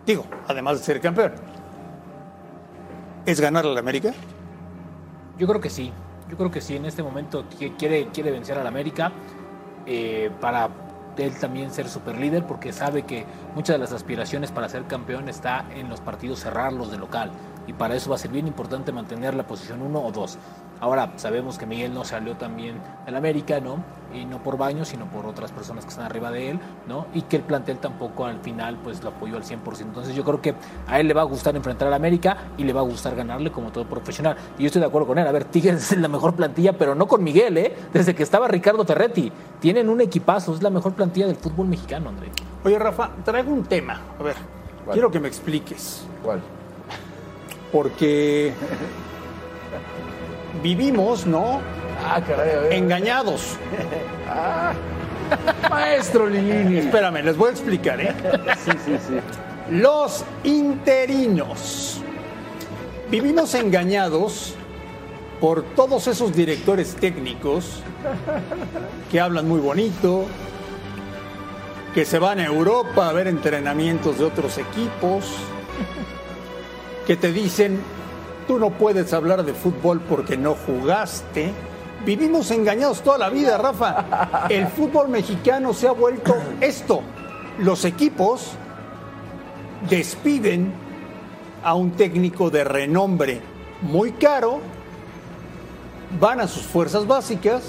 [0.07, 1.33] digo, además de ser campeón,
[3.27, 4.15] es ganar a la América.
[5.39, 5.93] Yo creo que sí.
[6.31, 6.77] Yo creo que sí.
[6.77, 9.13] En este momento qui- quiere, quiere vencer al América
[9.85, 10.69] eh, para
[11.25, 13.25] él también ser superlíder porque sabe que
[13.55, 17.31] muchas de las aspiraciones para ser campeón está en los partidos cerrarlos de local
[17.67, 20.39] y para eso va a ser bien importante mantener la posición 1 o 2.
[20.81, 23.83] Ahora sabemos que Miguel no salió también del América, ¿no?
[24.15, 27.07] Y no por Baños, sino por otras personas que están arriba de él, ¿no?
[27.15, 29.81] Y que el plantel tampoco al final pues lo apoyó al 100%.
[29.81, 30.55] Entonces yo creo que
[30.87, 33.51] a él le va a gustar enfrentar al América y le va a gustar ganarle
[33.51, 34.37] como todo profesional.
[34.59, 35.27] Y yo estoy de acuerdo con él.
[35.27, 37.75] A ver, Tigres es la mejor plantilla, pero no con Miguel, ¿eh?
[37.93, 39.33] Desde que estaba Ricardo Ferretti.
[39.61, 42.31] Tienen un equipazo, es la mejor plantilla del fútbol mexicano, André.
[42.65, 44.01] Oye, Rafa, traigo un tema.
[44.19, 44.37] A ver,
[44.85, 44.95] ¿Cuál?
[44.95, 46.07] quiero que me expliques.
[46.23, 46.41] ¿Cuál?
[47.73, 48.53] Porque
[50.63, 51.61] vivimos, ¿no?
[52.05, 52.73] Ah, caray, a ver.
[52.73, 53.57] Engañados.
[55.71, 56.79] Maestro Lilini.
[56.87, 58.15] Espérame, les voy a explicar, ¿eh?
[58.65, 59.15] Sí, sí, sí.
[59.71, 62.01] Los interinos.
[63.11, 64.55] Vivimos engañados
[65.41, 67.83] por todos esos directores técnicos
[69.11, 70.25] que hablan muy bonito,
[71.95, 75.25] que se van a Europa a ver entrenamientos de otros equipos,
[77.07, 77.81] que te dicen,
[78.47, 81.53] tú no puedes hablar de fútbol porque no jugaste.
[82.05, 84.47] Vivimos engañados toda la vida, Rafa.
[84.49, 87.01] El fútbol mexicano se ha vuelto esto.
[87.59, 88.53] Los equipos
[89.89, 90.73] despiden
[91.65, 93.41] a un técnico de renombre
[93.83, 94.61] muy caro,
[96.21, 97.63] van a sus fuerzas básicas,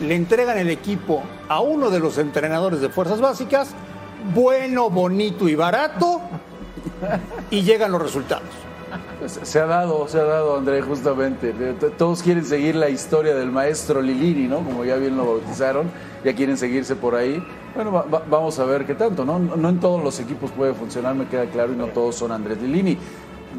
[0.00, 3.70] le entregan el equipo a uno de los entrenadores de fuerzas básicas,
[4.34, 6.20] bueno, bonito y barato,
[7.50, 8.63] y llegan los resultados.
[9.26, 11.52] Se ha dado, se ha dado, André, justamente.
[11.96, 14.58] Todos quieren seguir la historia del maestro Lilini, ¿no?
[14.58, 15.90] Como ya bien lo bautizaron,
[16.24, 17.42] ya quieren seguirse por ahí.
[17.74, 19.38] Bueno, va- va- vamos a ver qué tanto, ¿no?
[19.38, 22.60] No en todos los equipos puede funcionar, me queda claro, y no todos son Andrés
[22.60, 22.98] Lilini.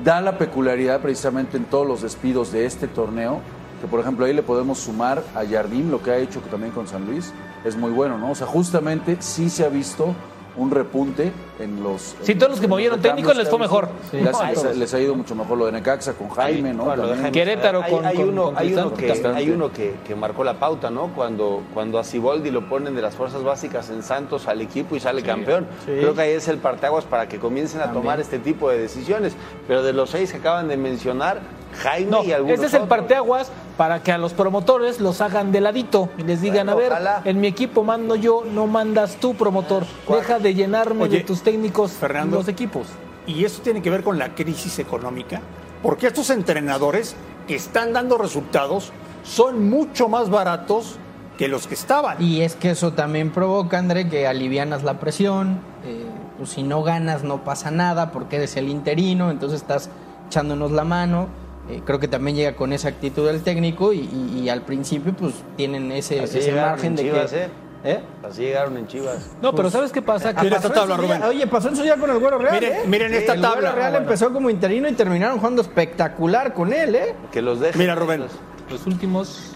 [0.04, 3.40] Da la peculiaridad precisamente en todos los despidos de este torneo,
[3.82, 6.88] que por ejemplo ahí le podemos sumar a Jardim, lo que ha hecho también con
[6.88, 8.32] San Luis, es muy bueno, ¿no?
[8.32, 10.14] O sea, justamente sí se ha visto
[10.58, 12.16] un repunte en los...
[12.22, 13.90] Sí, todos los que movieron técnicos les fue mejor.
[14.10, 14.18] Sí.
[14.22, 16.86] Les, les- ha ido mucho mejor lo de Necaxa con Jaime, ¿no?
[16.86, 19.22] Bueno, Querétaro hay, con- hay con- uno, con hay uno Cristante.
[19.32, 21.08] que, hay uno que, que marcó la pauta, ¿no?
[21.14, 25.00] Cuando, cuando a Siboldi lo ponen de las fuerzas básicas en Santos al equipo y
[25.00, 25.68] sale campeón.
[25.86, 29.36] Creo que ahí es el parteaguas para que comiencen a tomar este tipo de decisiones.
[29.68, 31.40] Pero de los seis que acaban de mencionar,
[31.76, 32.90] Jaime No, y algunos ese es el otros.
[33.00, 36.76] parteaguas para que a los promotores los hagan de ladito y les digan, Bueno, a
[36.76, 37.22] ver, ojalá.
[37.26, 39.84] en mi equipo mando yo, no mandas tú, promotor.
[40.08, 42.38] Deja de llenarme Oye, de tus técnicos Fernando.
[42.38, 42.88] los equipos.
[43.28, 45.42] Y eso tiene que ver con la crisis económica,
[45.84, 47.16] porque estos entrenadores
[47.48, 48.92] que están dando resultados
[49.24, 50.98] son mucho más baratos
[51.38, 52.22] que los que estaban.
[52.22, 55.60] Y es que eso también provoca, André, que alivianas la presión.
[55.84, 56.06] eh,
[56.38, 59.90] pues si no ganas no pasa nada porque eres el interino, entonces estás
[60.28, 61.28] echándonos la mano.
[61.70, 65.14] Eh, creo que también llega con esa actitud del técnico y, y- y al principio
[65.16, 67.44] pues tienen ese, Así ese llegaron margen en de Chivas, que...
[67.44, 67.50] ¿eh?
[67.84, 68.00] ¿Eh?
[68.28, 69.32] Así llegaron en Chivas.
[69.42, 70.34] No, pero ¿sabes qué pasa?
[70.34, 71.24] Que Mira esta Pasó tabla, Rubén.
[71.24, 72.84] Oye, pasó eso ya con el Güero Real, Miren- ¿eh?
[72.88, 73.60] miren esta el tabla.
[73.62, 74.06] Güero Real bueno.
[74.06, 77.16] empezó como interino y terminaron jugando espectacular con él, ¿eh?
[77.32, 77.80] Que los dejen.
[77.80, 78.24] Mira, Rubén.
[78.70, 79.52] Los últimos...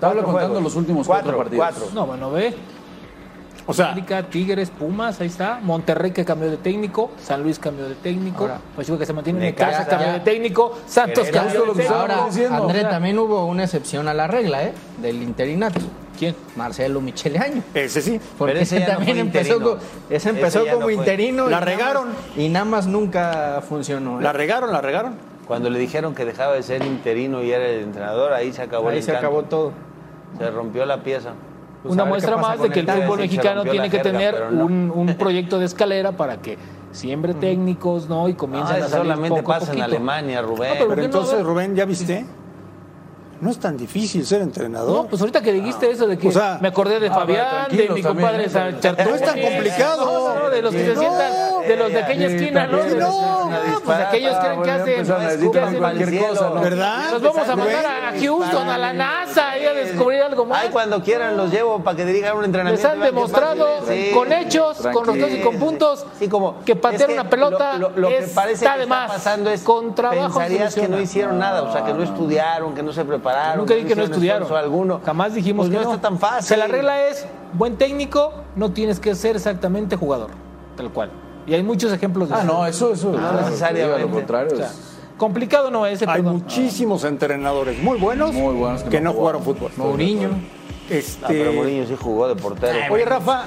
[0.00, 0.62] Tabla contando juegos.
[0.64, 1.66] los últimos Cuatro, cuatro, partidos.
[1.82, 1.94] cuatro.
[1.94, 2.54] No, bueno, ve.
[3.66, 5.58] O sea, América, Tigres, Pumas, ahí está.
[5.62, 7.10] Monterrey que cambió de técnico.
[7.22, 8.42] San Luis cambió de técnico.
[8.42, 9.40] Ahora, Pachuca que se mantiene.
[9.40, 10.78] Necaxa, cambió de técnico.
[10.86, 11.94] Santos cambió de Justo lo que técnico.
[12.00, 12.62] Ahora, diciendo.
[12.62, 14.72] André, también hubo una excepción a la regla, ¿eh?
[15.00, 15.80] Del interinato.
[16.18, 16.36] ¿Quién?
[16.56, 17.62] Marcelo Micheleaño.
[17.74, 18.20] ese sí.
[18.38, 19.76] Porque Pero ese ese ya no también empezó, interino.
[19.78, 21.46] co- ese empezó Ese ya no como interino.
[21.48, 22.08] y La nada más- regaron.
[22.36, 24.20] y nada más nunca funcionó.
[24.20, 24.22] ¿eh?
[24.22, 25.14] La regaron, la regaron.
[25.48, 28.90] Cuando le dijeron que dejaba de ser interino y era el entrenador, ahí se acabó
[28.90, 29.26] Ahí el se encanto.
[29.26, 29.72] acabó todo.
[30.38, 31.30] Se rompió la pieza.
[31.84, 34.10] Una Pues a ver qué muestra más de que el fútbol mexicano tiene que jerga,
[34.12, 34.64] tener no.
[34.64, 36.56] un, un proyecto de escalera para que
[36.92, 38.26] siembre técnicos, ¿no?
[38.28, 39.84] Y No, comiencen a salir solamente poco a pasa en poquito.
[39.96, 40.70] Alemania, Rubén.
[40.70, 41.02] No, pero- Pero qué no?
[41.02, 41.44] A entonces, ver.
[41.44, 42.24] Rubén, ¿ya viste?
[43.40, 44.94] No es tan difícil ser entrenador.
[45.02, 47.66] No, pues ahorita que dijiste eso de que O sea, me acordé de ah, Fabián,
[47.68, 49.08] bueno, de mi compadre Chartuni.
[49.10, 50.04] No es tan complicado.
[50.06, 51.00] No, no, de los que se No.
[51.00, 51.32] sientan,
[51.68, 52.76] de los de aquella esquina, ¿no?
[52.78, 54.94] los- no, no, pues aquellos creen que hacen,
[55.52, 56.60] que hacen- cualquier cosa, ¿no?
[56.60, 57.10] ¿Verdad?
[57.12, 60.62] Los vamos a mandar a Houston, a la NASA, ahí a descubrir algo más.
[60.62, 62.82] Ay, cuando quieran los llevo para que dirijan un entrenamiento.
[62.86, 63.66] Les han demostrado
[64.14, 66.06] con hechos, con resultados y con puntos
[66.64, 69.10] que patear es una pelota lo, lo- lo que está parece que de más.
[69.10, 72.82] pasando es Con trabajo pensarías que no hicieron nada, o sea, que no estudiaron, que
[72.82, 73.58] no se prepararon.
[73.58, 74.52] Nunca dije que no estudiaron.
[74.54, 75.00] alguno.
[75.04, 75.94] Jamás dijimos Pues que no, no.
[75.96, 76.38] está tan fácil.
[76.38, 80.30] O sea, la regla es, buen técnico, no tienes que ser exactamente jugador.
[80.76, 81.10] Tal cual.
[81.46, 82.46] Y hay muchos ejemplos de Ah, eso.
[82.52, 83.12] no, eso, eso.
[83.12, 84.00] No claro, necesariamente.
[84.02, 84.80] Lo contrario O sea, es...
[85.18, 86.32] complicado no es, Hay perdón.
[86.34, 89.70] muchísimos entrenadores muy buenos, Muy buenos que que no no jugaron fútbol.
[89.76, 90.30] Mourinho.
[90.90, 92.78] Este, Ah, pero Mourinho sí jugó de portero.
[92.92, 93.44] Oye, Rafa,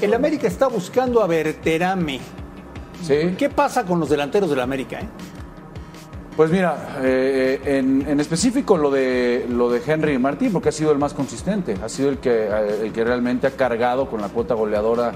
[0.00, 2.20] el América está buscando a Berterame.
[3.02, 3.34] Sí.
[3.38, 4.98] ¿Qué pasa con los delanteros del América?
[5.00, 5.08] eh?
[6.36, 10.90] Pues mira, eh, en, en específico lo de lo de Henry Martín, porque ha sido
[10.92, 14.28] el más consistente, ha sido el que, eh, el que realmente ha cargado con la
[14.28, 15.12] cuota goleadora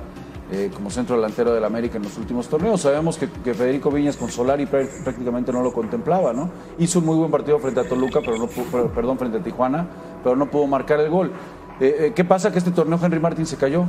[0.55, 2.81] eh, como centro delantero del América en los últimos torneos.
[2.81, 6.49] Sabemos que, que Federico Viñas con Solari prá- prácticamente no lo contemplaba, ¿no?
[6.79, 9.43] Hizo un muy buen partido frente a Toluca, pero no pu- per- perdón, frente a
[9.43, 9.87] Tijuana,
[10.23, 11.33] pero no pudo marcar el gol.
[11.81, 12.53] Eh, eh, ¿Qué pasa?
[12.53, 13.87] Que este torneo Henry Martín se cayó.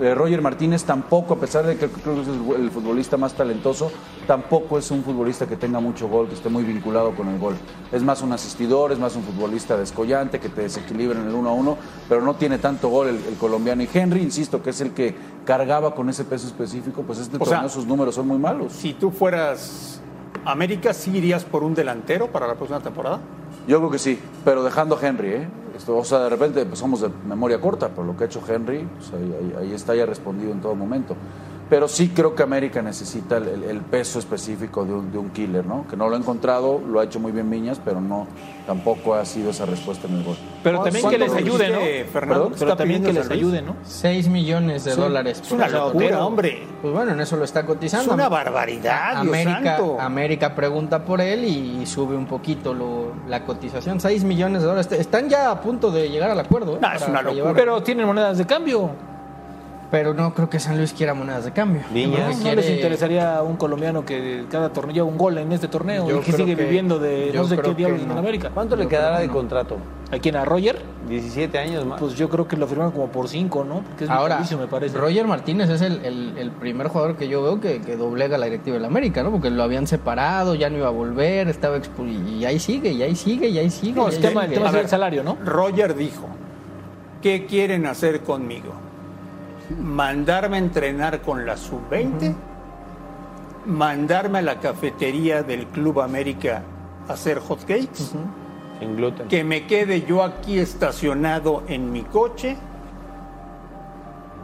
[0.00, 3.90] Eh, Roger Martínez tampoco, a pesar de que creo que es el, futbolista más talentoso,
[4.28, 7.56] tampoco es un futbolista que tenga mucho gol, que esté muy vinculado con el gol.
[7.90, 11.48] Es más un asistidor, es más un futbolista descollante, que te desequilibra en el uno
[11.48, 13.82] a uno, pero no tiene tanto gol el, el colombiano.
[13.82, 17.44] Y Henry, insisto, que es el que cargaba con ese peso específico, pues este O
[17.44, 18.72] sea, torneo sus números son muy malos.
[18.72, 20.00] Si tú fueras
[20.44, 23.18] América, ¿sí irías por un delantero para la próxima temporada?
[23.66, 25.48] Yo creo que sí, pero dejando a Henry, ¿eh?
[25.86, 28.86] O sea, de repente pues, somos de memoria corta, pero lo que ha hecho Henry,
[28.98, 31.14] pues, ahí, ahí- ahí está ya respondido en todo momento.
[31.68, 35.30] Pero sí creo que América necesita el, el- el peso específico de un, de un
[35.30, 35.86] killer, ¿no?
[35.88, 38.26] Que no lo ha encontrado, lo ha hecho muy bien Viñas, pero no,
[38.66, 40.36] tampoco ha sido esa respuesta en el gol.
[40.62, 41.78] Pero también que les ayude, ¿no?
[42.12, 43.76] Perdón, Pero también que les ayude, ¿no?
[43.84, 45.00] 6 millones de Sí.
[45.00, 45.40] dólares.
[45.44, 46.62] Es una locura, hombre.
[46.82, 48.10] Pues bueno, en eso lo está cotizando.
[48.10, 50.00] Es una barbaridad, Dios América, santo.
[50.00, 54.00] América pregunta por él y sube un poquito lo- la cotización.
[54.00, 54.90] 6 millones de dólares.
[54.92, 56.76] Están ya a punto de llegar al acuerdo.
[56.76, 56.78] ¿eh?
[56.80, 57.32] No, es una locura.
[57.34, 58.90] llevar- Pero tienen monedas de cambio.
[59.90, 61.80] Pero no creo que San Luis quiera monedas de cambio.
[61.90, 65.66] Creo ¿No, quiere- les interesaría un colombiano que cada torneo lleva un gol en este
[65.66, 68.12] torneo Yo y que sigue que- viviendo de yo no sé qué diablos no.
[68.12, 68.50] en América?
[68.52, 69.78] ¿Cuánto le quedará de contrato?
[70.12, 70.36] ¿A quién?
[70.36, 70.78] ¿A Roger?
[71.08, 71.98] 17 años más.
[72.00, 73.80] Pues yo creo que lo firmaron como por 5, ¿no?
[73.80, 74.98] Porque es Ahora, me parece.
[74.98, 78.44] Roger Martínez es el, el- el primer jugador que yo veo que, que doblega la
[78.44, 79.30] directiva del América, ¿no?
[79.30, 83.02] Porque lo habían separado, ya no iba a volver, estaba expu- y ahí sigue, y
[83.02, 83.94] ahí sigue, y ahí sigue.
[83.94, 85.38] No, tema, tema A es ver, el salario, ¿no?
[85.44, 86.26] Roger dijo,
[87.22, 88.74] ¿qué quieren hacer conmigo?
[89.76, 92.34] ¿Mandarme a entrenar con la sub-20?
[93.66, 96.62] ¿Mandarme a la cafetería del Club América
[97.08, 98.14] a hacer hot cakes?
[98.80, 99.28] En gluten.
[99.28, 102.56] ¿Que me quede yo aquí estacionado en mi coche?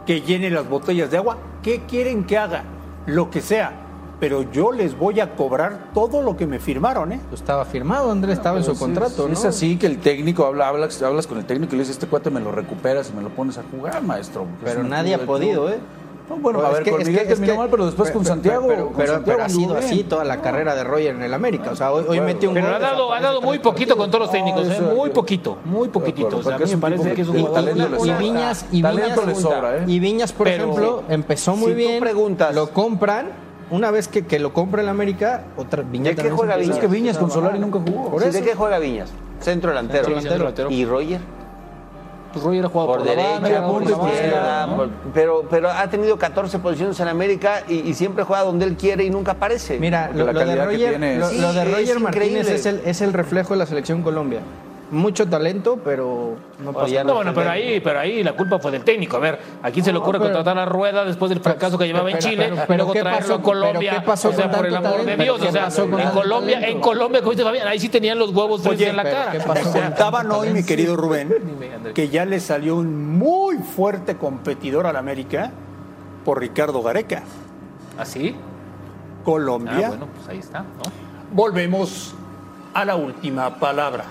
[0.05, 1.37] ¿Que llene las botellas de agua?
[1.63, 2.63] ¿Qué quieren que haga?
[3.07, 3.84] Lo que sea.
[4.19, 7.19] Pero yo les voy a cobrar todo lo que me firmaron, ¿eh?
[7.29, 9.27] Pues estaba firmado, Andrés, estaba en su sí, contrato.
[9.27, 12.07] Es así que el técnico habla, hablas, hablas con el técnico y le dices, este
[12.07, 14.45] cuate me lo recuperas y me lo pones a jugar, maestro.
[14.45, 15.75] porque es Pero nadie ha podido, club.
[15.75, 15.79] ¿eh?
[16.29, 17.67] No, bueno, Pues a es ver, que- con es Miguel que- es terminó que- mal,
[17.69, 18.67] pero después pero- con Santiago.
[18.67, 19.83] Pero, con pero- Santiago pero ha sido bien.
[19.85, 21.69] así toda la carrera de Roger en el América.
[21.71, 22.75] O sea, hoy, hoy metió un Pero gol.
[22.75, 24.81] ha dado, ha dado muy poquito con todos los técnicos, ¿eh?
[24.95, 26.37] muy poquito, muy poquito.
[26.37, 27.53] O sea, a mí me parece que es un jugador.
[27.65, 28.13] talento le y.
[28.15, 29.83] Viñas, y Viñas, le sobra, ¿eh?
[29.85, 31.99] y Viñas, por Pero- ejemplo, empezó muy si tú bien.
[31.99, 33.44] preguntas- lo compran.
[33.71, 36.75] Una vez que, que lo compra el América, otra Viñas ¿De qué juega Viñas?
[36.75, 38.11] Es que Viñas con Solari nunca jugó.
[38.11, 38.37] Por Sí, eso.
[38.39, 39.09] ¿De qué juega Viñas?
[39.39, 40.05] Centro delantero.
[40.05, 40.69] Centro delantero.
[40.71, 41.19] ¿Y Roger?
[42.31, 45.89] Pues Roger ha jugado Por, por, la derecha, banda, por izquierda, por- pero, pero ha
[45.89, 49.79] tenido 14 posiciones en América y, y siempre juega donde él quiere y nunca aparece.
[49.79, 51.99] Mira, lo, la lo de calidad que Roger, tiene lo, es- lo de Roger es
[52.01, 54.41] Martínez es el, es el reflejo de la selección Colombia.
[54.91, 57.15] Mucho talento, pero no pasa ya No, nada.
[57.15, 59.17] bueno, pero ahí, pero ahí la culpa fue del técnico.
[59.17, 61.87] A ver, ¿a quién se le ocurre pero- contratar a Rueda después del fracaso que
[61.87, 62.49] llevaba en Chile?
[62.49, 63.89] pero- pero luego ¿qué traerlo pasó- a Colombia.
[63.91, 65.17] pero qué pasó o sea, con por el amor de?
[65.17, 65.39] Dios.
[65.41, 66.75] ¿Qué O sea, con en Colombia, talento?
[66.77, 69.31] en Colombia, como dice Fabián, ahí sí tenían los huevos frescos en la cara.
[69.31, 71.33] ¿qué pasó O sea, con Contaban hoy, mi querido Rubén,
[71.95, 75.51] que ya le salió un muy fuerte competidor al América
[76.23, 77.23] por Ricardo Gareca.
[77.97, 78.35] ¿Así?
[79.23, 79.85] Colombia.
[79.85, 80.65] Ah, bueno, pues ahí está, ¿no?
[81.31, 82.13] Volvemos
[82.75, 84.05] a la última palabra.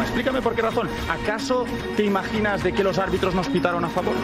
[0.00, 0.88] Explícame por qué razón.
[1.08, 1.64] ¿Acaso
[1.96, 4.14] te imaginas de que los árbitros nos pitaron a favor?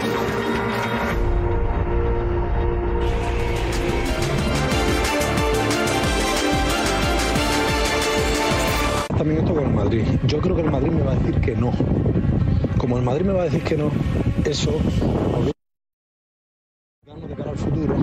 [9.16, 10.02] También esto con el Madrid.
[10.24, 11.72] Yo creo que el Madrid me va a decir que no.
[12.78, 13.90] Como el Madrid me va a decir que no,
[14.44, 14.78] eso
[17.24, 17.96] de cara al futuro.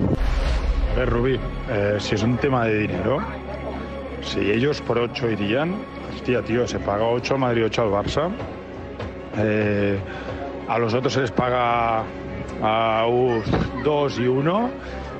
[0.92, 1.40] A ver, Rubí,
[1.70, 3.18] eh, si es un tema de dinero,
[4.24, 5.76] si ellos por 8 irían,
[6.14, 8.30] hostia, tío, se paga 8 al Madrid, 8 al Barça.
[9.36, 9.98] Eh,
[10.68, 12.02] a los otros se les paga
[12.62, 13.06] a
[13.84, 14.70] 2 y 1,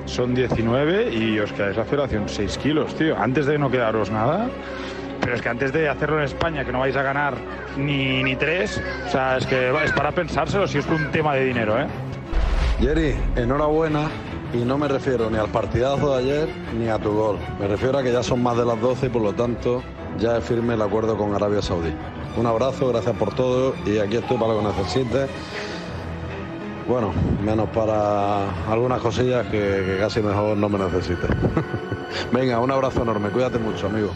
[0.05, 3.17] son 19 y os quedáis la federación 6 kilos, tío.
[3.17, 4.47] Antes de no quedaros nada,
[5.21, 7.35] pero es que antes de hacerlo en España, que no vais a ganar
[7.77, 11.45] ni, ni 3, o sea, es que es para pensárselo si es un tema de
[11.45, 11.87] dinero, ¿eh?
[12.79, 14.09] Jerry, enhorabuena.
[14.55, 17.37] Y no me refiero ni al partidazo de ayer ni a tu gol.
[17.59, 19.83] Me refiero a que ya son más de las 12 y por lo tanto
[20.17, 21.93] ya es firme el acuerdo con Arabia Saudí.
[22.37, 25.29] Un abrazo, gracias por todo y aquí estoy para lo que necesites.
[26.87, 27.11] Bueno,
[27.43, 31.29] menos para algunas cosillas que, casi mejor no me necesites.
[32.31, 34.11] Venga, un abrazo enorme, cuídate mucho, amigo.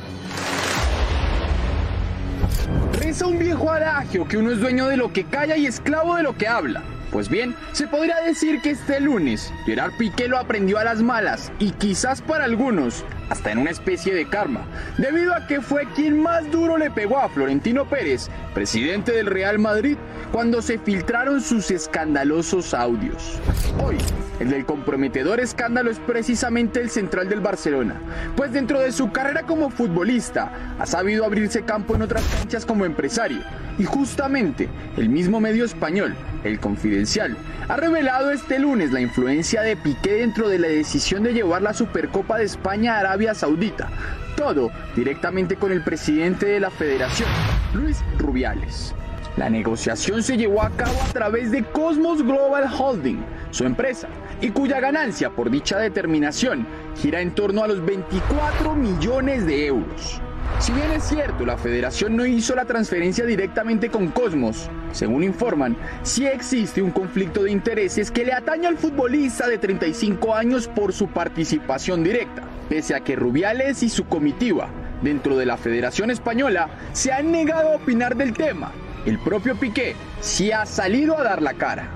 [2.94, 6.24] Reza un viejo adagio que uno es dueño de lo que calla y esclavo de
[6.24, 6.82] lo que habla.
[7.12, 11.52] Pues bien, se podría decir que este lunes Gerard Piqué lo aprendió a las malas
[11.58, 14.66] y quizás para algunos hasta en una especie de karma,
[14.98, 19.60] debido a que fue quien más duro le pegó a Florentino Pérez, presidente del Real
[19.60, 19.98] Madrid,
[20.32, 23.40] cuando se filtraron sus escandalosos audios.
[23.84, 23.98] Hoy,
[24.40, 27.96] el del comprometedor escándalo es precisamente el central del Barcelona,
[28.36, 32.86] pues dentro de su carrera como futbolista ha sabido abrirse campo en otras canchas como
[32.86, 33.40] empresario,
[33.78, 37.36] y justamente el mismo medio español, El Confidencial,
[37.68, 41.74] ha revelado este lunes la influencia de Piqué dentro de la decisión de llevar la
[41.74, 43.90] Supercopa de España a Arabia Saudita.
[44.36, 47.28] Todo directamente con el presidente de la federación,
[47.74, 48.96] Luis Rubiales.
[49.40, 54.10] La negociación se llevó a cabo a través de Cosmos Global Holding, su empresa,
[54.42, 56.68] y cuya ganancia por dicha determinación
[56.98, 60.20] gira en torno a los 24 millones de euros.
[60.60, 65.78] Si bien es cierto, la federación no hizo la transferencia directamente con Cosmos, según informan,
[66.04, 70.92] sí existe un conflicto de intereses que le atañe al futbolista de 35 años por
[70.92, 74.68] su participación directa, pese a que Rubiales y su comitiva
[75.02, 78.74] dentro de la Federación Española se han negado a opinar del tema.
[79.06, 81.90] El propio Piqué sí ha salido a dar la cara.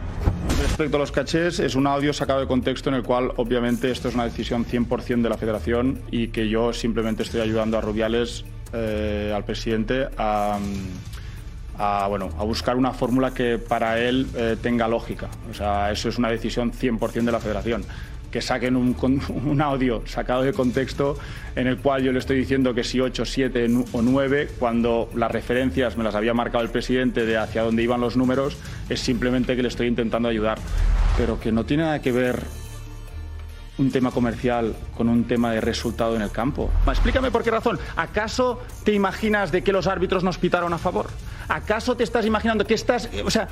[0.61, 4.07] Respecto a los cachés, es un audio sacado de contexto en el cual obviamente esto
[4.07, 8.45] es una decisión 100% de la federación y que yo simplemente estoy ayudando a Rubiales,
[8.71, 10.57] eh, al presidente, a,
[12.07, 15.27] bueno, a buscar una fórmula que para él eh, tenga lógica.
[15.51, 17.83] O sea, eso es una decisión 100% de la federación
[18.33, 21.15] que saquen un, audio sacado de contexto
[21.55, 25.07] en el cual yo le estoy diciendo que si 8, 7 nu- o 9, cuando
[25.15, 28.57] las referencias me las había marcado el presidente de hacia dónde iban los números,
[28.89, 30.57] es simplemente que le estoy intentando ayudar.
[31.15, 32.41] Pero que no tiene nada que ver
[33.77, 36.71] un tema comercial con un tema de resultado en el campo.
[36.87, 37.77] Explícame por qué razón.
[37.95, 41.07] ¿Acaso te imaginas de que los árbitros nos pitaron a favor?
[41.47, 43.09] ¿Acaso te estás imaginando que estás...
[43.25, 43.47] O sea,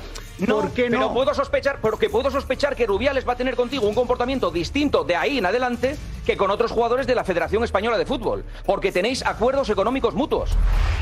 [0.46, 0.98] ¿por qué no?
[0.98, 5.04] Pero puedo sospechar, porque puedo sospechar que Rubiales va a tener contigo un comportamiento distinto
[5.04, 8.92] de ahí en adelante que con otros jugadores de la Federación Española de Fútbol, porque
[8.92, 10.50] tenéis acuerdos económicos mutuos.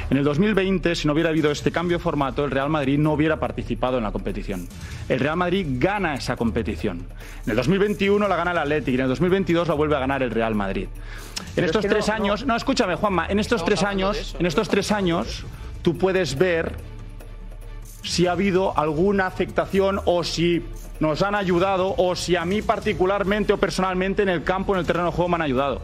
[0.09, 3.13] En el 2020, si no hubiera habido este cambio de formato, el Real Madrid no
[3.13, 4.67] hubiera participado en la competición.
[5.09, 7.07] El Real Madrid gana esa competición.
[7.45, 10.23] En el 2021 la gana el Athletic y en el 2022 la vuelve a ganar
[10.23, 10.89] el Real Madrid.
[10.89, 13.89] En Pero estos es que no- tres años, no, escúchame, Juanma, en estos Estamos tres
[13.91, 14.39] años, eso.
[14.41, 15.45] en estos tres años,
[15.83, 16.77] tú puedes ver
[18.03, 20.65] si ha habido alguna afectación o si
[21.01, 24.87] nos han ayudado o si a mí particularmente o personalmente en el campo, en el
[24.87, 25.81] terreno de juego me han ayudado.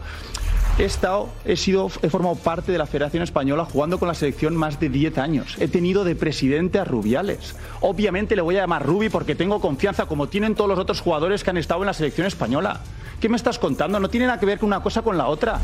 [0.78, 4.54] He estado, he sido, he formado parte de la Federación Española jugando con la selección
[4.54, 5.56] más de 10 años.
[5.58, 7.56] He tenido de presidente a Rubiales.
[7.80, 11.42] Obviamente le voy a llamar Rubi porque tengo confianza, como tienen todos los otros jugadores
[11.42, 12.82] que han estado en la selección española.
[13.20, 13.98] ¿Qué me estás contando?
[13.98, 15.58] No tiene nada que ver con una cosa con la otra.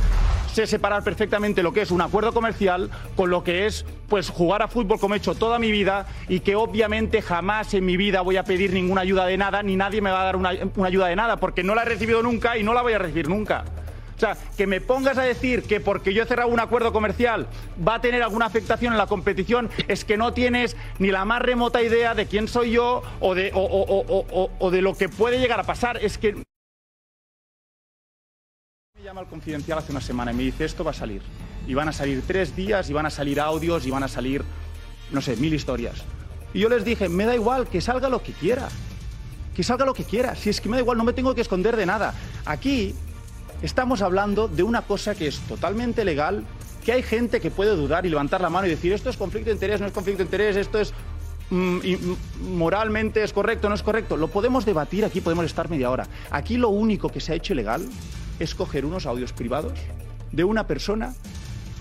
[0.55, 4.62] Sé separar perfectamente lo que es un acuerdo comercial con lo que es pues jugar
[4.62, 8.22] a fútbol como he hecho toda mi vida y que obviamente jamás en mi vida
[8.22, 11.09] voy a pedir ninguna ayuda de nada ni nadie me va a dar una, ayuda
[11.09, 13.64] de nada porque no la he recibido nunca y no la voy a recibir nunca.
[14.16, 17.48] O sea, que me pongas a decir que porque yo he cerrado un acuerdo comercial
[17.86, 21.42] va a tener alguna afectación en la competición es que no tienes ni la más
[21.42, 25.64] remota idea de quién soy yo o de, o de lo que puede llegar a
[25.64, 25.98] pasar.
[26.03, 26.36] Es que
[29.03, 31.22] me llama el confidencial hace una semana y me dice esto va a salir.
[31.66, 34.44] Y van a salir tres días y van a salir audios y van a salir,
[35.11, 36.05] no sé, mil historias.
[36.55, 38.68] Y yo les dije, me da igual, que salga lo que quiera.
[39.57, 40.36] Que salga lo que quiera.
[40.36, 42.14] Si es que me da igual, no me tengo que esconder de nada.
[42.44, 42.94] Aquí
[43.61, 46.44] estamos hablando de una cosa que es totalmente legal,
[46.84, 49.48] que hay gente que puede dudar y levantar la mano y decir esto es conflicto
[49.50, 50.94] de interés, no es conflicto de interés, esto es
[51.50, 52.16] mm, mm,
[52.57, 54.16] moralmente es correcto, no es correcto.
[54.16, 56.07] Lo podemos debatir aquí, podemos estar media hora.
[56.30, 57.88] Aquí lo único que se ha hecho ilegal
[58.39, 59.74] es coger unos audios privados
[60.30, 61.14] de una persona,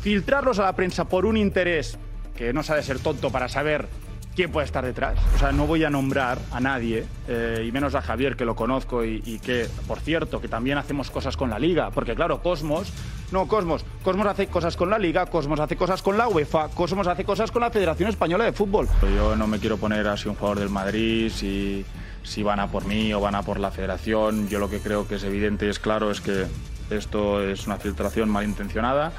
[0.01, 1.97] filtrarlos a la prensa por un interés
[2.35, 3.87] que no sabe ser tonto para saber
[4.35, 5.17] quién puede estar detrás.
[5.35, 8.55] O sea, no voy a nombrar a nadie, eh, y menos a Javier, que lo
[8.55, 12.41] conozco y, y que, por cierto, que también hacemos cosas con la Liga, porque claro,
[12.41, 12.91] Cosmos,
[13.31, 17.07] no, Cosmos, Cosmos hace cosas con la Liga, Cosmos hace cosas con la UEFA, Cosmos
[17.07, 18.87] hace cosas con la Federación Española de Fútbol.
[19.15, 21.85] Yo no me quiero poner así un jugador del Madrid, si,
[22.23, 24.47] si van a por mí o van a por la Federación.
[24.49, 26.45] Yo lo que creo que es evidente y es claro es que
[26.89, 29.13] esto es una filtración malintencionada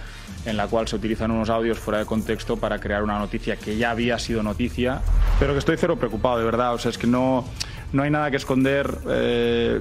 [0.44, 3.76] en la cual se utilizan unos audios fuera de contexto para crear una noticia que
[3.76, 5.00] ya había sido noticia,
[5.38, 6.74] pero que estoy cero preocupado, de verdad.
[6.74, 7.44] O sea, es que no,
[7.92, 8.98] no hay nada que esconder.
[9.08, 9.80] eh,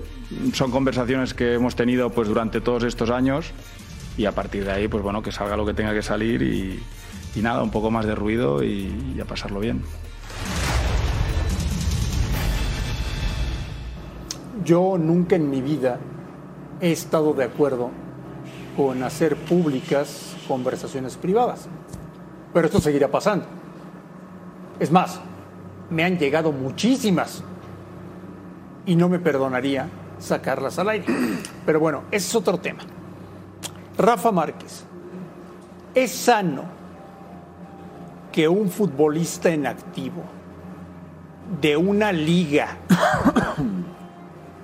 [0.54, 3.52] son conversaciones que hemos tenido pues durante todos estos años
[4.18, 6.84] y a partir de ahí, pues bueno, que salga lo que tenga que salir y,
[7.42, 9.84] nada, un poco más de ruido y, y a pasarlo bien.
[14.64, 16.00] Yo nunca en mi vida
[16.80, 17.90] he estado de acuerdo
[18.76, 21.68] con hacer públicas conversaciones privadas.
[22.54, 23.46] Pero esto seguirá pasando.
[24.80, 25.20] Es más,
[25.90, 27.44] me han llegado muchísimas
[28.86, 29.88] y no me perdonaría
[30.20, 31.06] sacarlas al aire.
[31.66, 32.84] Pero bueno, ese es otro tema.
[33.98, 34.84] Rafa Márquez,
[35.94, 36.64] ¿es sano
[38.32, 40.24] que un futbolista en activo
[41.62, 42.78] de una liga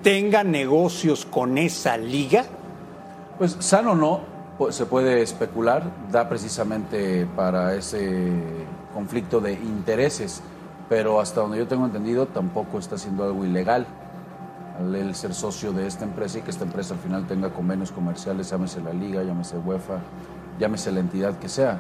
[0.02, 2.45] tenga negocios con esa liga?
[3.38, 4.22] Pues sano no,
[4.72, 8.32] se puede especular, da precisamente para ese
[8.93, 10.41] conflicto de intereses,
[10.89, 13.86] pero hasta donde yo tengo entendido tampoco está haciendo algo ilegal
[14.80, 17.91] al él ser socio de esta empresa y que esta empresa al final tenga convenios
[17.91, 20.00] comerciales, llámese la liga, llámese UEFA,
[20.60, 21.80] llámese la entidad que sea.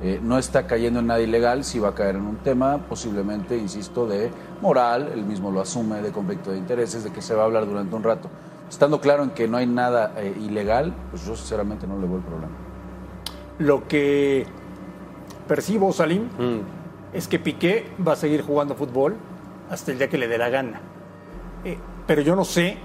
[0.00, 3.56] Eh, no está cayendo en nada ilegal, sí va a caer en un tema posiblemente,
[3.56, 4.30] insisto, de
[4.60, 7.66] moral, él mismo lo asume, de conflicto de intereses, de que se va a hablar
[7.66, 8.30] durante un rato.
[8.68, 12.18] Estando claro en que no hay nada eh, ilegal, pues yo sinceramente no le veo
[12.18, 12.52] el problema.
[13.58, 14.46] Lo que
[15.48, 16.28] percibo, Salim,
[17.12, 19.16] es que Piqué va a seguir jugando fútbol
[19.70, 20.80] hasta el día que le dé la gana.
[21.64, 21.76] Eh,
[22.06, 22.78] pero yo no sé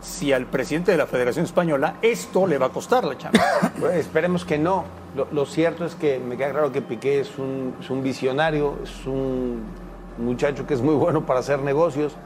[0.00, 3.40] si al presidente de la Federación Española esto le va a costar la chamba.
[3.78, 4.84] Bueno, esperemos que no.
[5.14, 9.06] Lo, cierto es que me queda claro que Piqué es un, es un visionario, es
[9.06, 9.62] un
[10.18, 12.16] muchacho que es muy bueno para hacer negocios.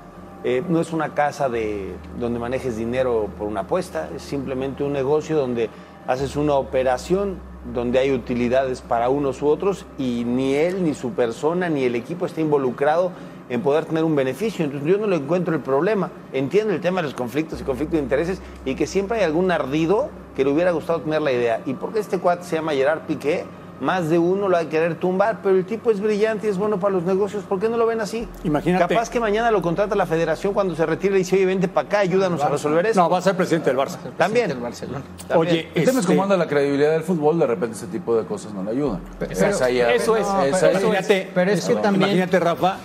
[0.43, 4.93] Eh, no es una casa de, donde manejes dinero por una apuesta, es simplemente un
[4.95, 5.69] negocio donde
[6.07, 7.39] haces una operación
[7.75, 11.95] donde hay utilidades para unos u otros y ni él, ni su persona, ni el
[11.95, 13.13] equipo está involucrado
[13.51, 14.65] en poder tener un beneficio.
[14.65, 16.11] Entonces yo no le encuentro el problema.
[16.33, 19.51] Entiendo el tema de los conflictos y conflictos de intereses y que siempre hay algún
[19.51, 20.09] ardido
[20.39, 21.61] que le hubiera gustado tener la idea.
[21.67, 23.45] ¿Y por qué este cuate se llama Gerard Piqué?
[23.81, 26.57] Más de uno lo va a querer tumbar, pero el tipo es brillante y es
[26.59, 27.43] bueno para los negocios.
[27.43, 28.29] ¿Por qué no lo ven así?
[28.45, 28.95] Imagínate.
[28.95, 31.89] Capaz que mañana lo contrata la federación cuando se retire y dice, oye, vente para
[31.89, 33.01] acá, ayúdanos a resolver eso.
[33.01, 33.99] No, va a ser presidente del Barça.
[34.17, 34.53] También.
[35.35, 38.17] Oye, el tema es este- cómo anda la credibilidad del fútbol, de repente ese tipo
[38.17, 39.01] de cosas no le ayudan.
[39.19, 40.23] Pero- Esa ya- eso es.
[40.23, 42.77] esa pero es- imagínate, pero es que también- Imagínate, Rafa,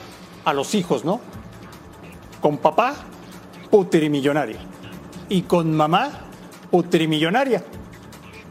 [0.44, 1.22] a los hijos, ¿no?
[2.42, 2.96] Con papá,
[3.70, 4.58] putrimillonaria.
[5.30, 6.12] Y con mamá,
[6.74, 7.64] putrimillonaria.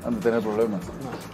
[0.04, 0.80] Han de tener problemas.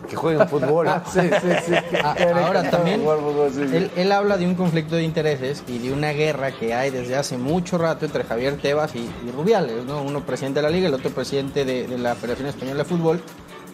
[0.09, 0.89] Que jueguen fútbol.
[1.13, 1.75] sí, sí, sí.
[2.03, 2.17] Ah,
[2.47, 3.61] Ahora también, fútbol, sí.
[3.61, 7.15] él, él habla de un conflicto de intereses y de una guerra que hay desde
[7.17, 10.01] hace mucho rato entre Javier Tebas y, y Rubiales, ¿no?
[10.01, 13.21] Uno presidente de la liga, el otro presidente de, de la Federación Española de Fútbol.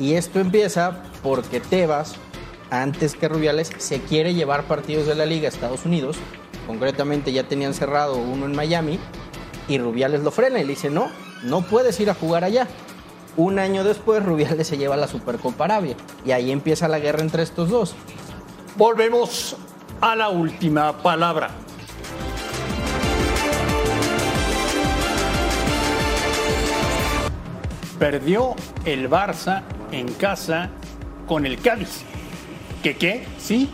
[0.01, 2.17] Y esto empieza porque Tebas,
[2.71, 6.17] antes que Rubiales, se quiere llevar partidos de la liga a Estados Unidos.
[6.67, 8.99] Concretamente ya tenían cerrado uno en Miami
[9.69, 11.11] y Rubiales lo frena y le dice, no,
[11.45, 12.67] no puedes ir a jugar allá.
[13.37, 17.43] Un año después, Rubiales se lleva la Supercopa Arabia y ahí empieza la guerra entre
[17.43, 17.95] estos dos.
[18.77, 19.57] Volvemos
[20.01, 21.51] a la última palabra.
[27.99, 28.55] Perdió
[28.85, 30.71] el Barça en casa
[31.27, 32.03] con el Cádiz.
[32.83, 33.25] ¿Qué qué?
[33.39, 33.71] Sí.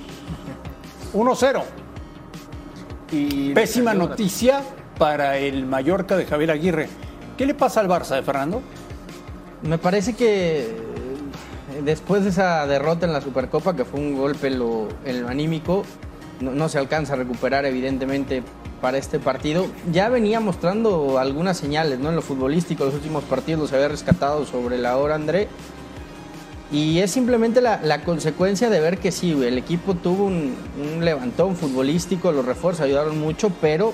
[1.12, 1.62] 1-0.
[3.12, 4.62] Y Pésima noticia
[4.98, 6.88] para el Mallorca de Javier Aguirre.
[7.36, 8.62] ¿Qué le pasa al Barça de Fernando?
[9.62, 14.48] Me parece que eh, después de esa derrota en la Supercopa, que fue un golpe
[14.48, 14.88] en lo,
[15.28, 15.84] anímico,
[16.40, 18.42] no, no se alcanza a recuperar evidentemente
[18.80, 19.66] para este partido.
[19.92, 22.08] Ya venía mostrando algunas señales ¿no?
[22.08, 25.48] en lo futbolístico, los últimos partidos los había rescatado sobre la hora André.
[26.72, 30.54] Y es simplemente la, la consecuencia de ver que sí, el equipo tuvo un,
[30.96, 33.92] un levantón futbolístico, los refuerzos ayudaron mucho, pero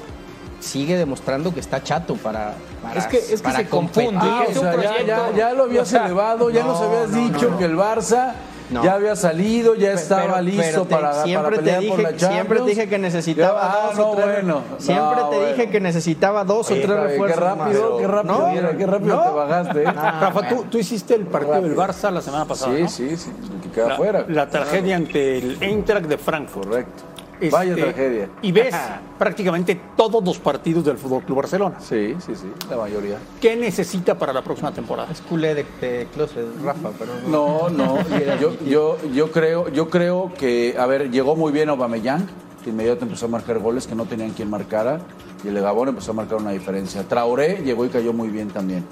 [0.61, 4.19] sigue demostrando que está chato para, para Es que- es que para se confunde.
[4.23, 7.11] Ah, o sea, ya, ya, ya lo habías O sea, elevado, ya nos no, habías
[7.11, 7.59] no, dicho no.
[7.59, 8.33] que el Barça
[8.71, 8.83] No.
[8.83, 11.97] ya había salido, ya estaba pero- listo pero te- para, siempre para pelear te por
[11.99, 12.35] dije, la Champions.
[12.35, 14.27] Siempre te dije que necesitaba ah, dos no, o tres.
[14.27, 14.61] bueno.
[14.79, 18.01] Siempre No, te dije que necesitaba dos Oye, o tres refuerzos Qué rápido, más.
[18.01, 18.47] qué rápido, ¿No?
[18.49, 19.23] mira, qué rápido ¿No?
[19.23, 19.83] te bajaste.
[19.85, 19.87] ¿eh?
[19.97, 22.89] Ah, Rafa, tú, tú hiciste el partido del Barça la semana pasada, Sí, ¿no?
[22.89, 23.31] sí, sí,
[23.63, 24.25] que queda La, afuera.
[24.27, 26.67] la tragedia ante el Eintracht de Frankfurt.
[26.69, 27.03] Correcto.
[27.41, 28.29] Este, Vaya tragedia.
[28.43, 28.75] Y ves
[29.19, 31.77] prácticamente todos los partidos del Fútbol Club Barcelona.
[31.81, 33.19] Sí, sí, sí, la mayoría.
[33.41, 35.09] ¿Qué necesita para la próxima temporada?
[35.13, 37.99] Es culé de, de closet, Rafa, pero No, no,
[38.41, 42.27] yo, yo, yo creo, yo creo que, a ver, llegó muy bien Aubameyang,
[42.65, 45.01] que inmediatamente empezó a marcar goles que no tenían quien marcara,
[45.45, 47.03] y el de Gabón empezó a marcar una diferencia.
[47.07, 48.85] Traoré llegó y cayó muy bien también.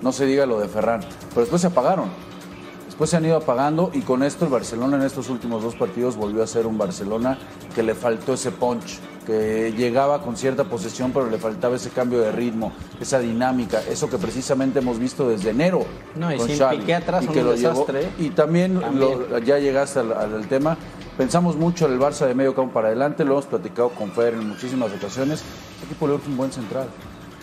[0.00, 2.08] No se diga lo de Ferran, pero después se apagaron.
[2.98, 6.16] Después se han ido apagando y con esto el Barcelona en estos últimos dos partidos
[6.16, 7.38] volvió a ser un Barcelona
[7.72, 12.18] que le faltó ese punch, que llegaba con cierta posesión pero le faltaba ese cambio
[12.18, 15.84] de ritmo, esa dinámica, eso que precisamente hemos visto desde enero.
[16.16, 18.08] No, y con sin Xavi, Piqué atrás, y que un lo desastre, ¿eh?
[18.18, 19.12] y también, También.
[19.30, 20.76] lo- ya llegaste al, al- al tema.
[21.16, 24.34] Pensamos mucho en el Barça de medio campo para adelante, lo hemos platicado con Fer
[24.34, 25.44] en muchísimas ocasiones.
[25.74, 26.88] Este equipo le un buen central.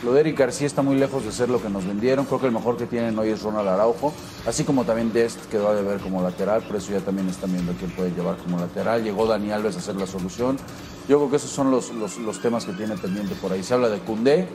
[0.03, 2.25] Lo de Eric García está muy lejos de ser lo que nos vendieron.
[2.25, 4.13] Creo que el mejor que tienen hoy es Ronald Araujo.
[4.45, 7.71] Así como también Dest quedó de ver como lateral, por eso ya también están viendo
[7.73, 9.03] quién puede llevar como lateral.
[9.03, 10.57] Llegó Dani Alves a hacer la solución.
[11.07, 13.63] Yo creo que esos son los, los- los temas que tiene pendiente por ahí.
[13.63, 14.47] Se habla de Cundé.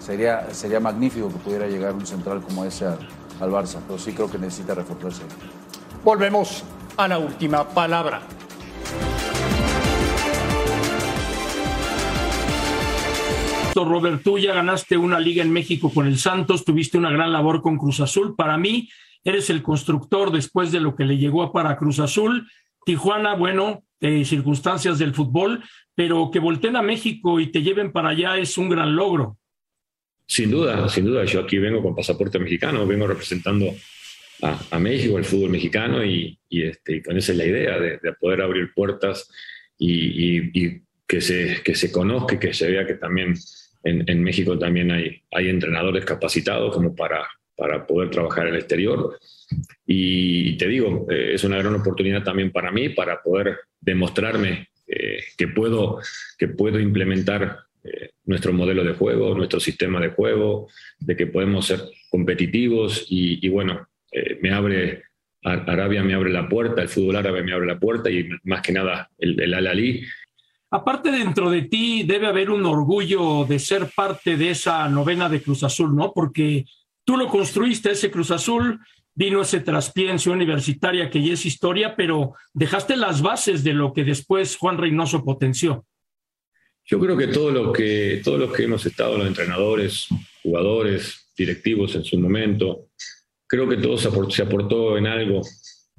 [0.00, 2.98] Sería, sería magnífico que pudiera llegar un central como ese al,
[3.40, 5.22] al Barça, pero sí creo que necesita reforzarse.
[6.04, 6.64] Volvemos
[6.96, 8.22] a la última palabra.
[13.84, 17.62] Robert, tú ya ganaste una liga en México con el Santos, tuviste una gran labor
[17.62, 18.34] con Cruz Azul.
[18.36, 18.88] Para mí,
[19.24, 22.48] eres el constructor después de lo que le llegó para Cruz Azul.
[22.84, 25.62] Tijuana, bueno, eh, circunstancias del fútbol,
[25.94, 29.36] pero que volteen a México y te lleven para allá es un gran logro.
[30.26, 31.24] Sin duda, sin duda.
[31.24, 33.74] Yo aquí vengo con pasaporte mexicano, vengo representando
[34.42, 38.42] a, México, el fútbol mexicano, este, y con esa es la idea, de, de poder
[38.42, 39.28] abrir puertas
[39.76, 43.34] y, que, se, que se conozca que se vea que también
[43.82, 47.26] en, en México también hay, hay entrenadores capacitados como para,
[47.56, 49.18] para poder trabajar en el exterior.
[49.86, 55.22] Y te digo, eh, es una gran oportunidad también para mí para poder demostrarme eh,
[55.36, 56.00] que, puedo,
[56.38, 60.68] que puedo implementar eh, nuestro modelo de juego, nuestro sistema de juego,
[60.98, 63.88] de que podemos ser competitivos y, y bueno,
[64.40, 65.02] me abre
[65.42, 68.72] Arabia me abre la puerta, el fútbol árabe me abre la puerta y más que
[68.72, 70.04] nada el, el Al-Ali.
[70.70, 75.40] Aparte dentro de ti debe haber un orgullo de ser parte de esa novena de
[75.40, 76.12] Cruz Azul, ¿no?
[76.12, 76.66] Porque
[77.04, 78.78] tú lo construiste, ese Cruz Azul,
[79.14, 83.94] vino ese traspié en universitaria que ya es historia, pero dejaste las bases de lo
[83.94, 85.86] que después Juan Reynoso potenció.
[86.84, 90.06] Yo creo que todo lo que, todos los que hemos estado, los entrenadores,
[90.42, 92.88] jugadores, directivos en su momento,
[93.46, 95.40] creo que todo se aportó, en algo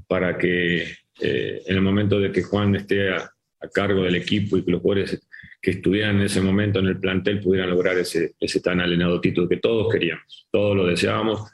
[0.07, 0.83] para que
[1.19, 3.31] eh, en el momento de que Juan esté a,
[3.73, 5.27] cargo del equipo y que los jugadores
[5.61, 8.33] que estuvieran en ese momento en el plantel pudieran lograr ese,
[8.63, 11.51] tan alenado título que todos queríamos, todos lo deseábamos.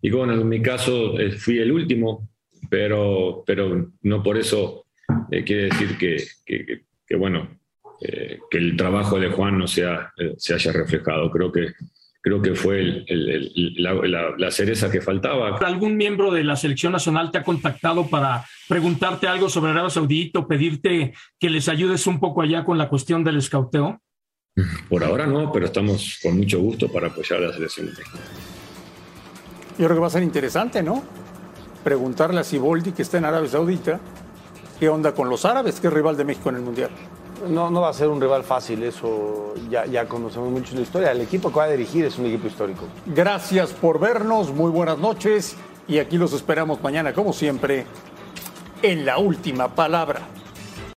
[0.00, 2.28] Y bueno, en mi caso eh, fui el último,
[2.70, 4.86] pero, pero no por eso
[5.30, 7.58] eh, quiere decir que, bueno,
[7.98, 11.30] que el trabajo de Juan no sea, se haya reflejado.
[11.32, 11.72] Creo que
[12.28, 15.56] creo que fue la, cereza que faltaba.
[15.58, 20.40] ¿Algún miembro de la selección nacional te ha contactado para preguntarte algo sobre Arabia Saudita
[20.40, 24.00] o pedirte que les ayudes un poco allá con la cuestión del escauteo?
[24.88, 28.18] Por ahora no, pero estamos con mucho gusto para apoyar a la selección de México.
[29.78, 31.02] Yo creo que va a ser interesante, ¿no?
[31.84, 34.00] Preguntarle a Siboldi, que está en Arabia Saudita,
[34.78, 36.90] qué onda con los árabes, que es rival de México en el Mundial.
[37.46, 41.12] No, no va a ser un rival fácil, eso ya, ya conocemos mucho la historia.
[41.12, 42.84] El equipo que va a dirigir es un equipo histórico.
[43.06, 47.86] Gracias por vernos, muy buenas noches y aquí los esperamos mañana, como siempre,
[48.82, 50.20] en la última palabra.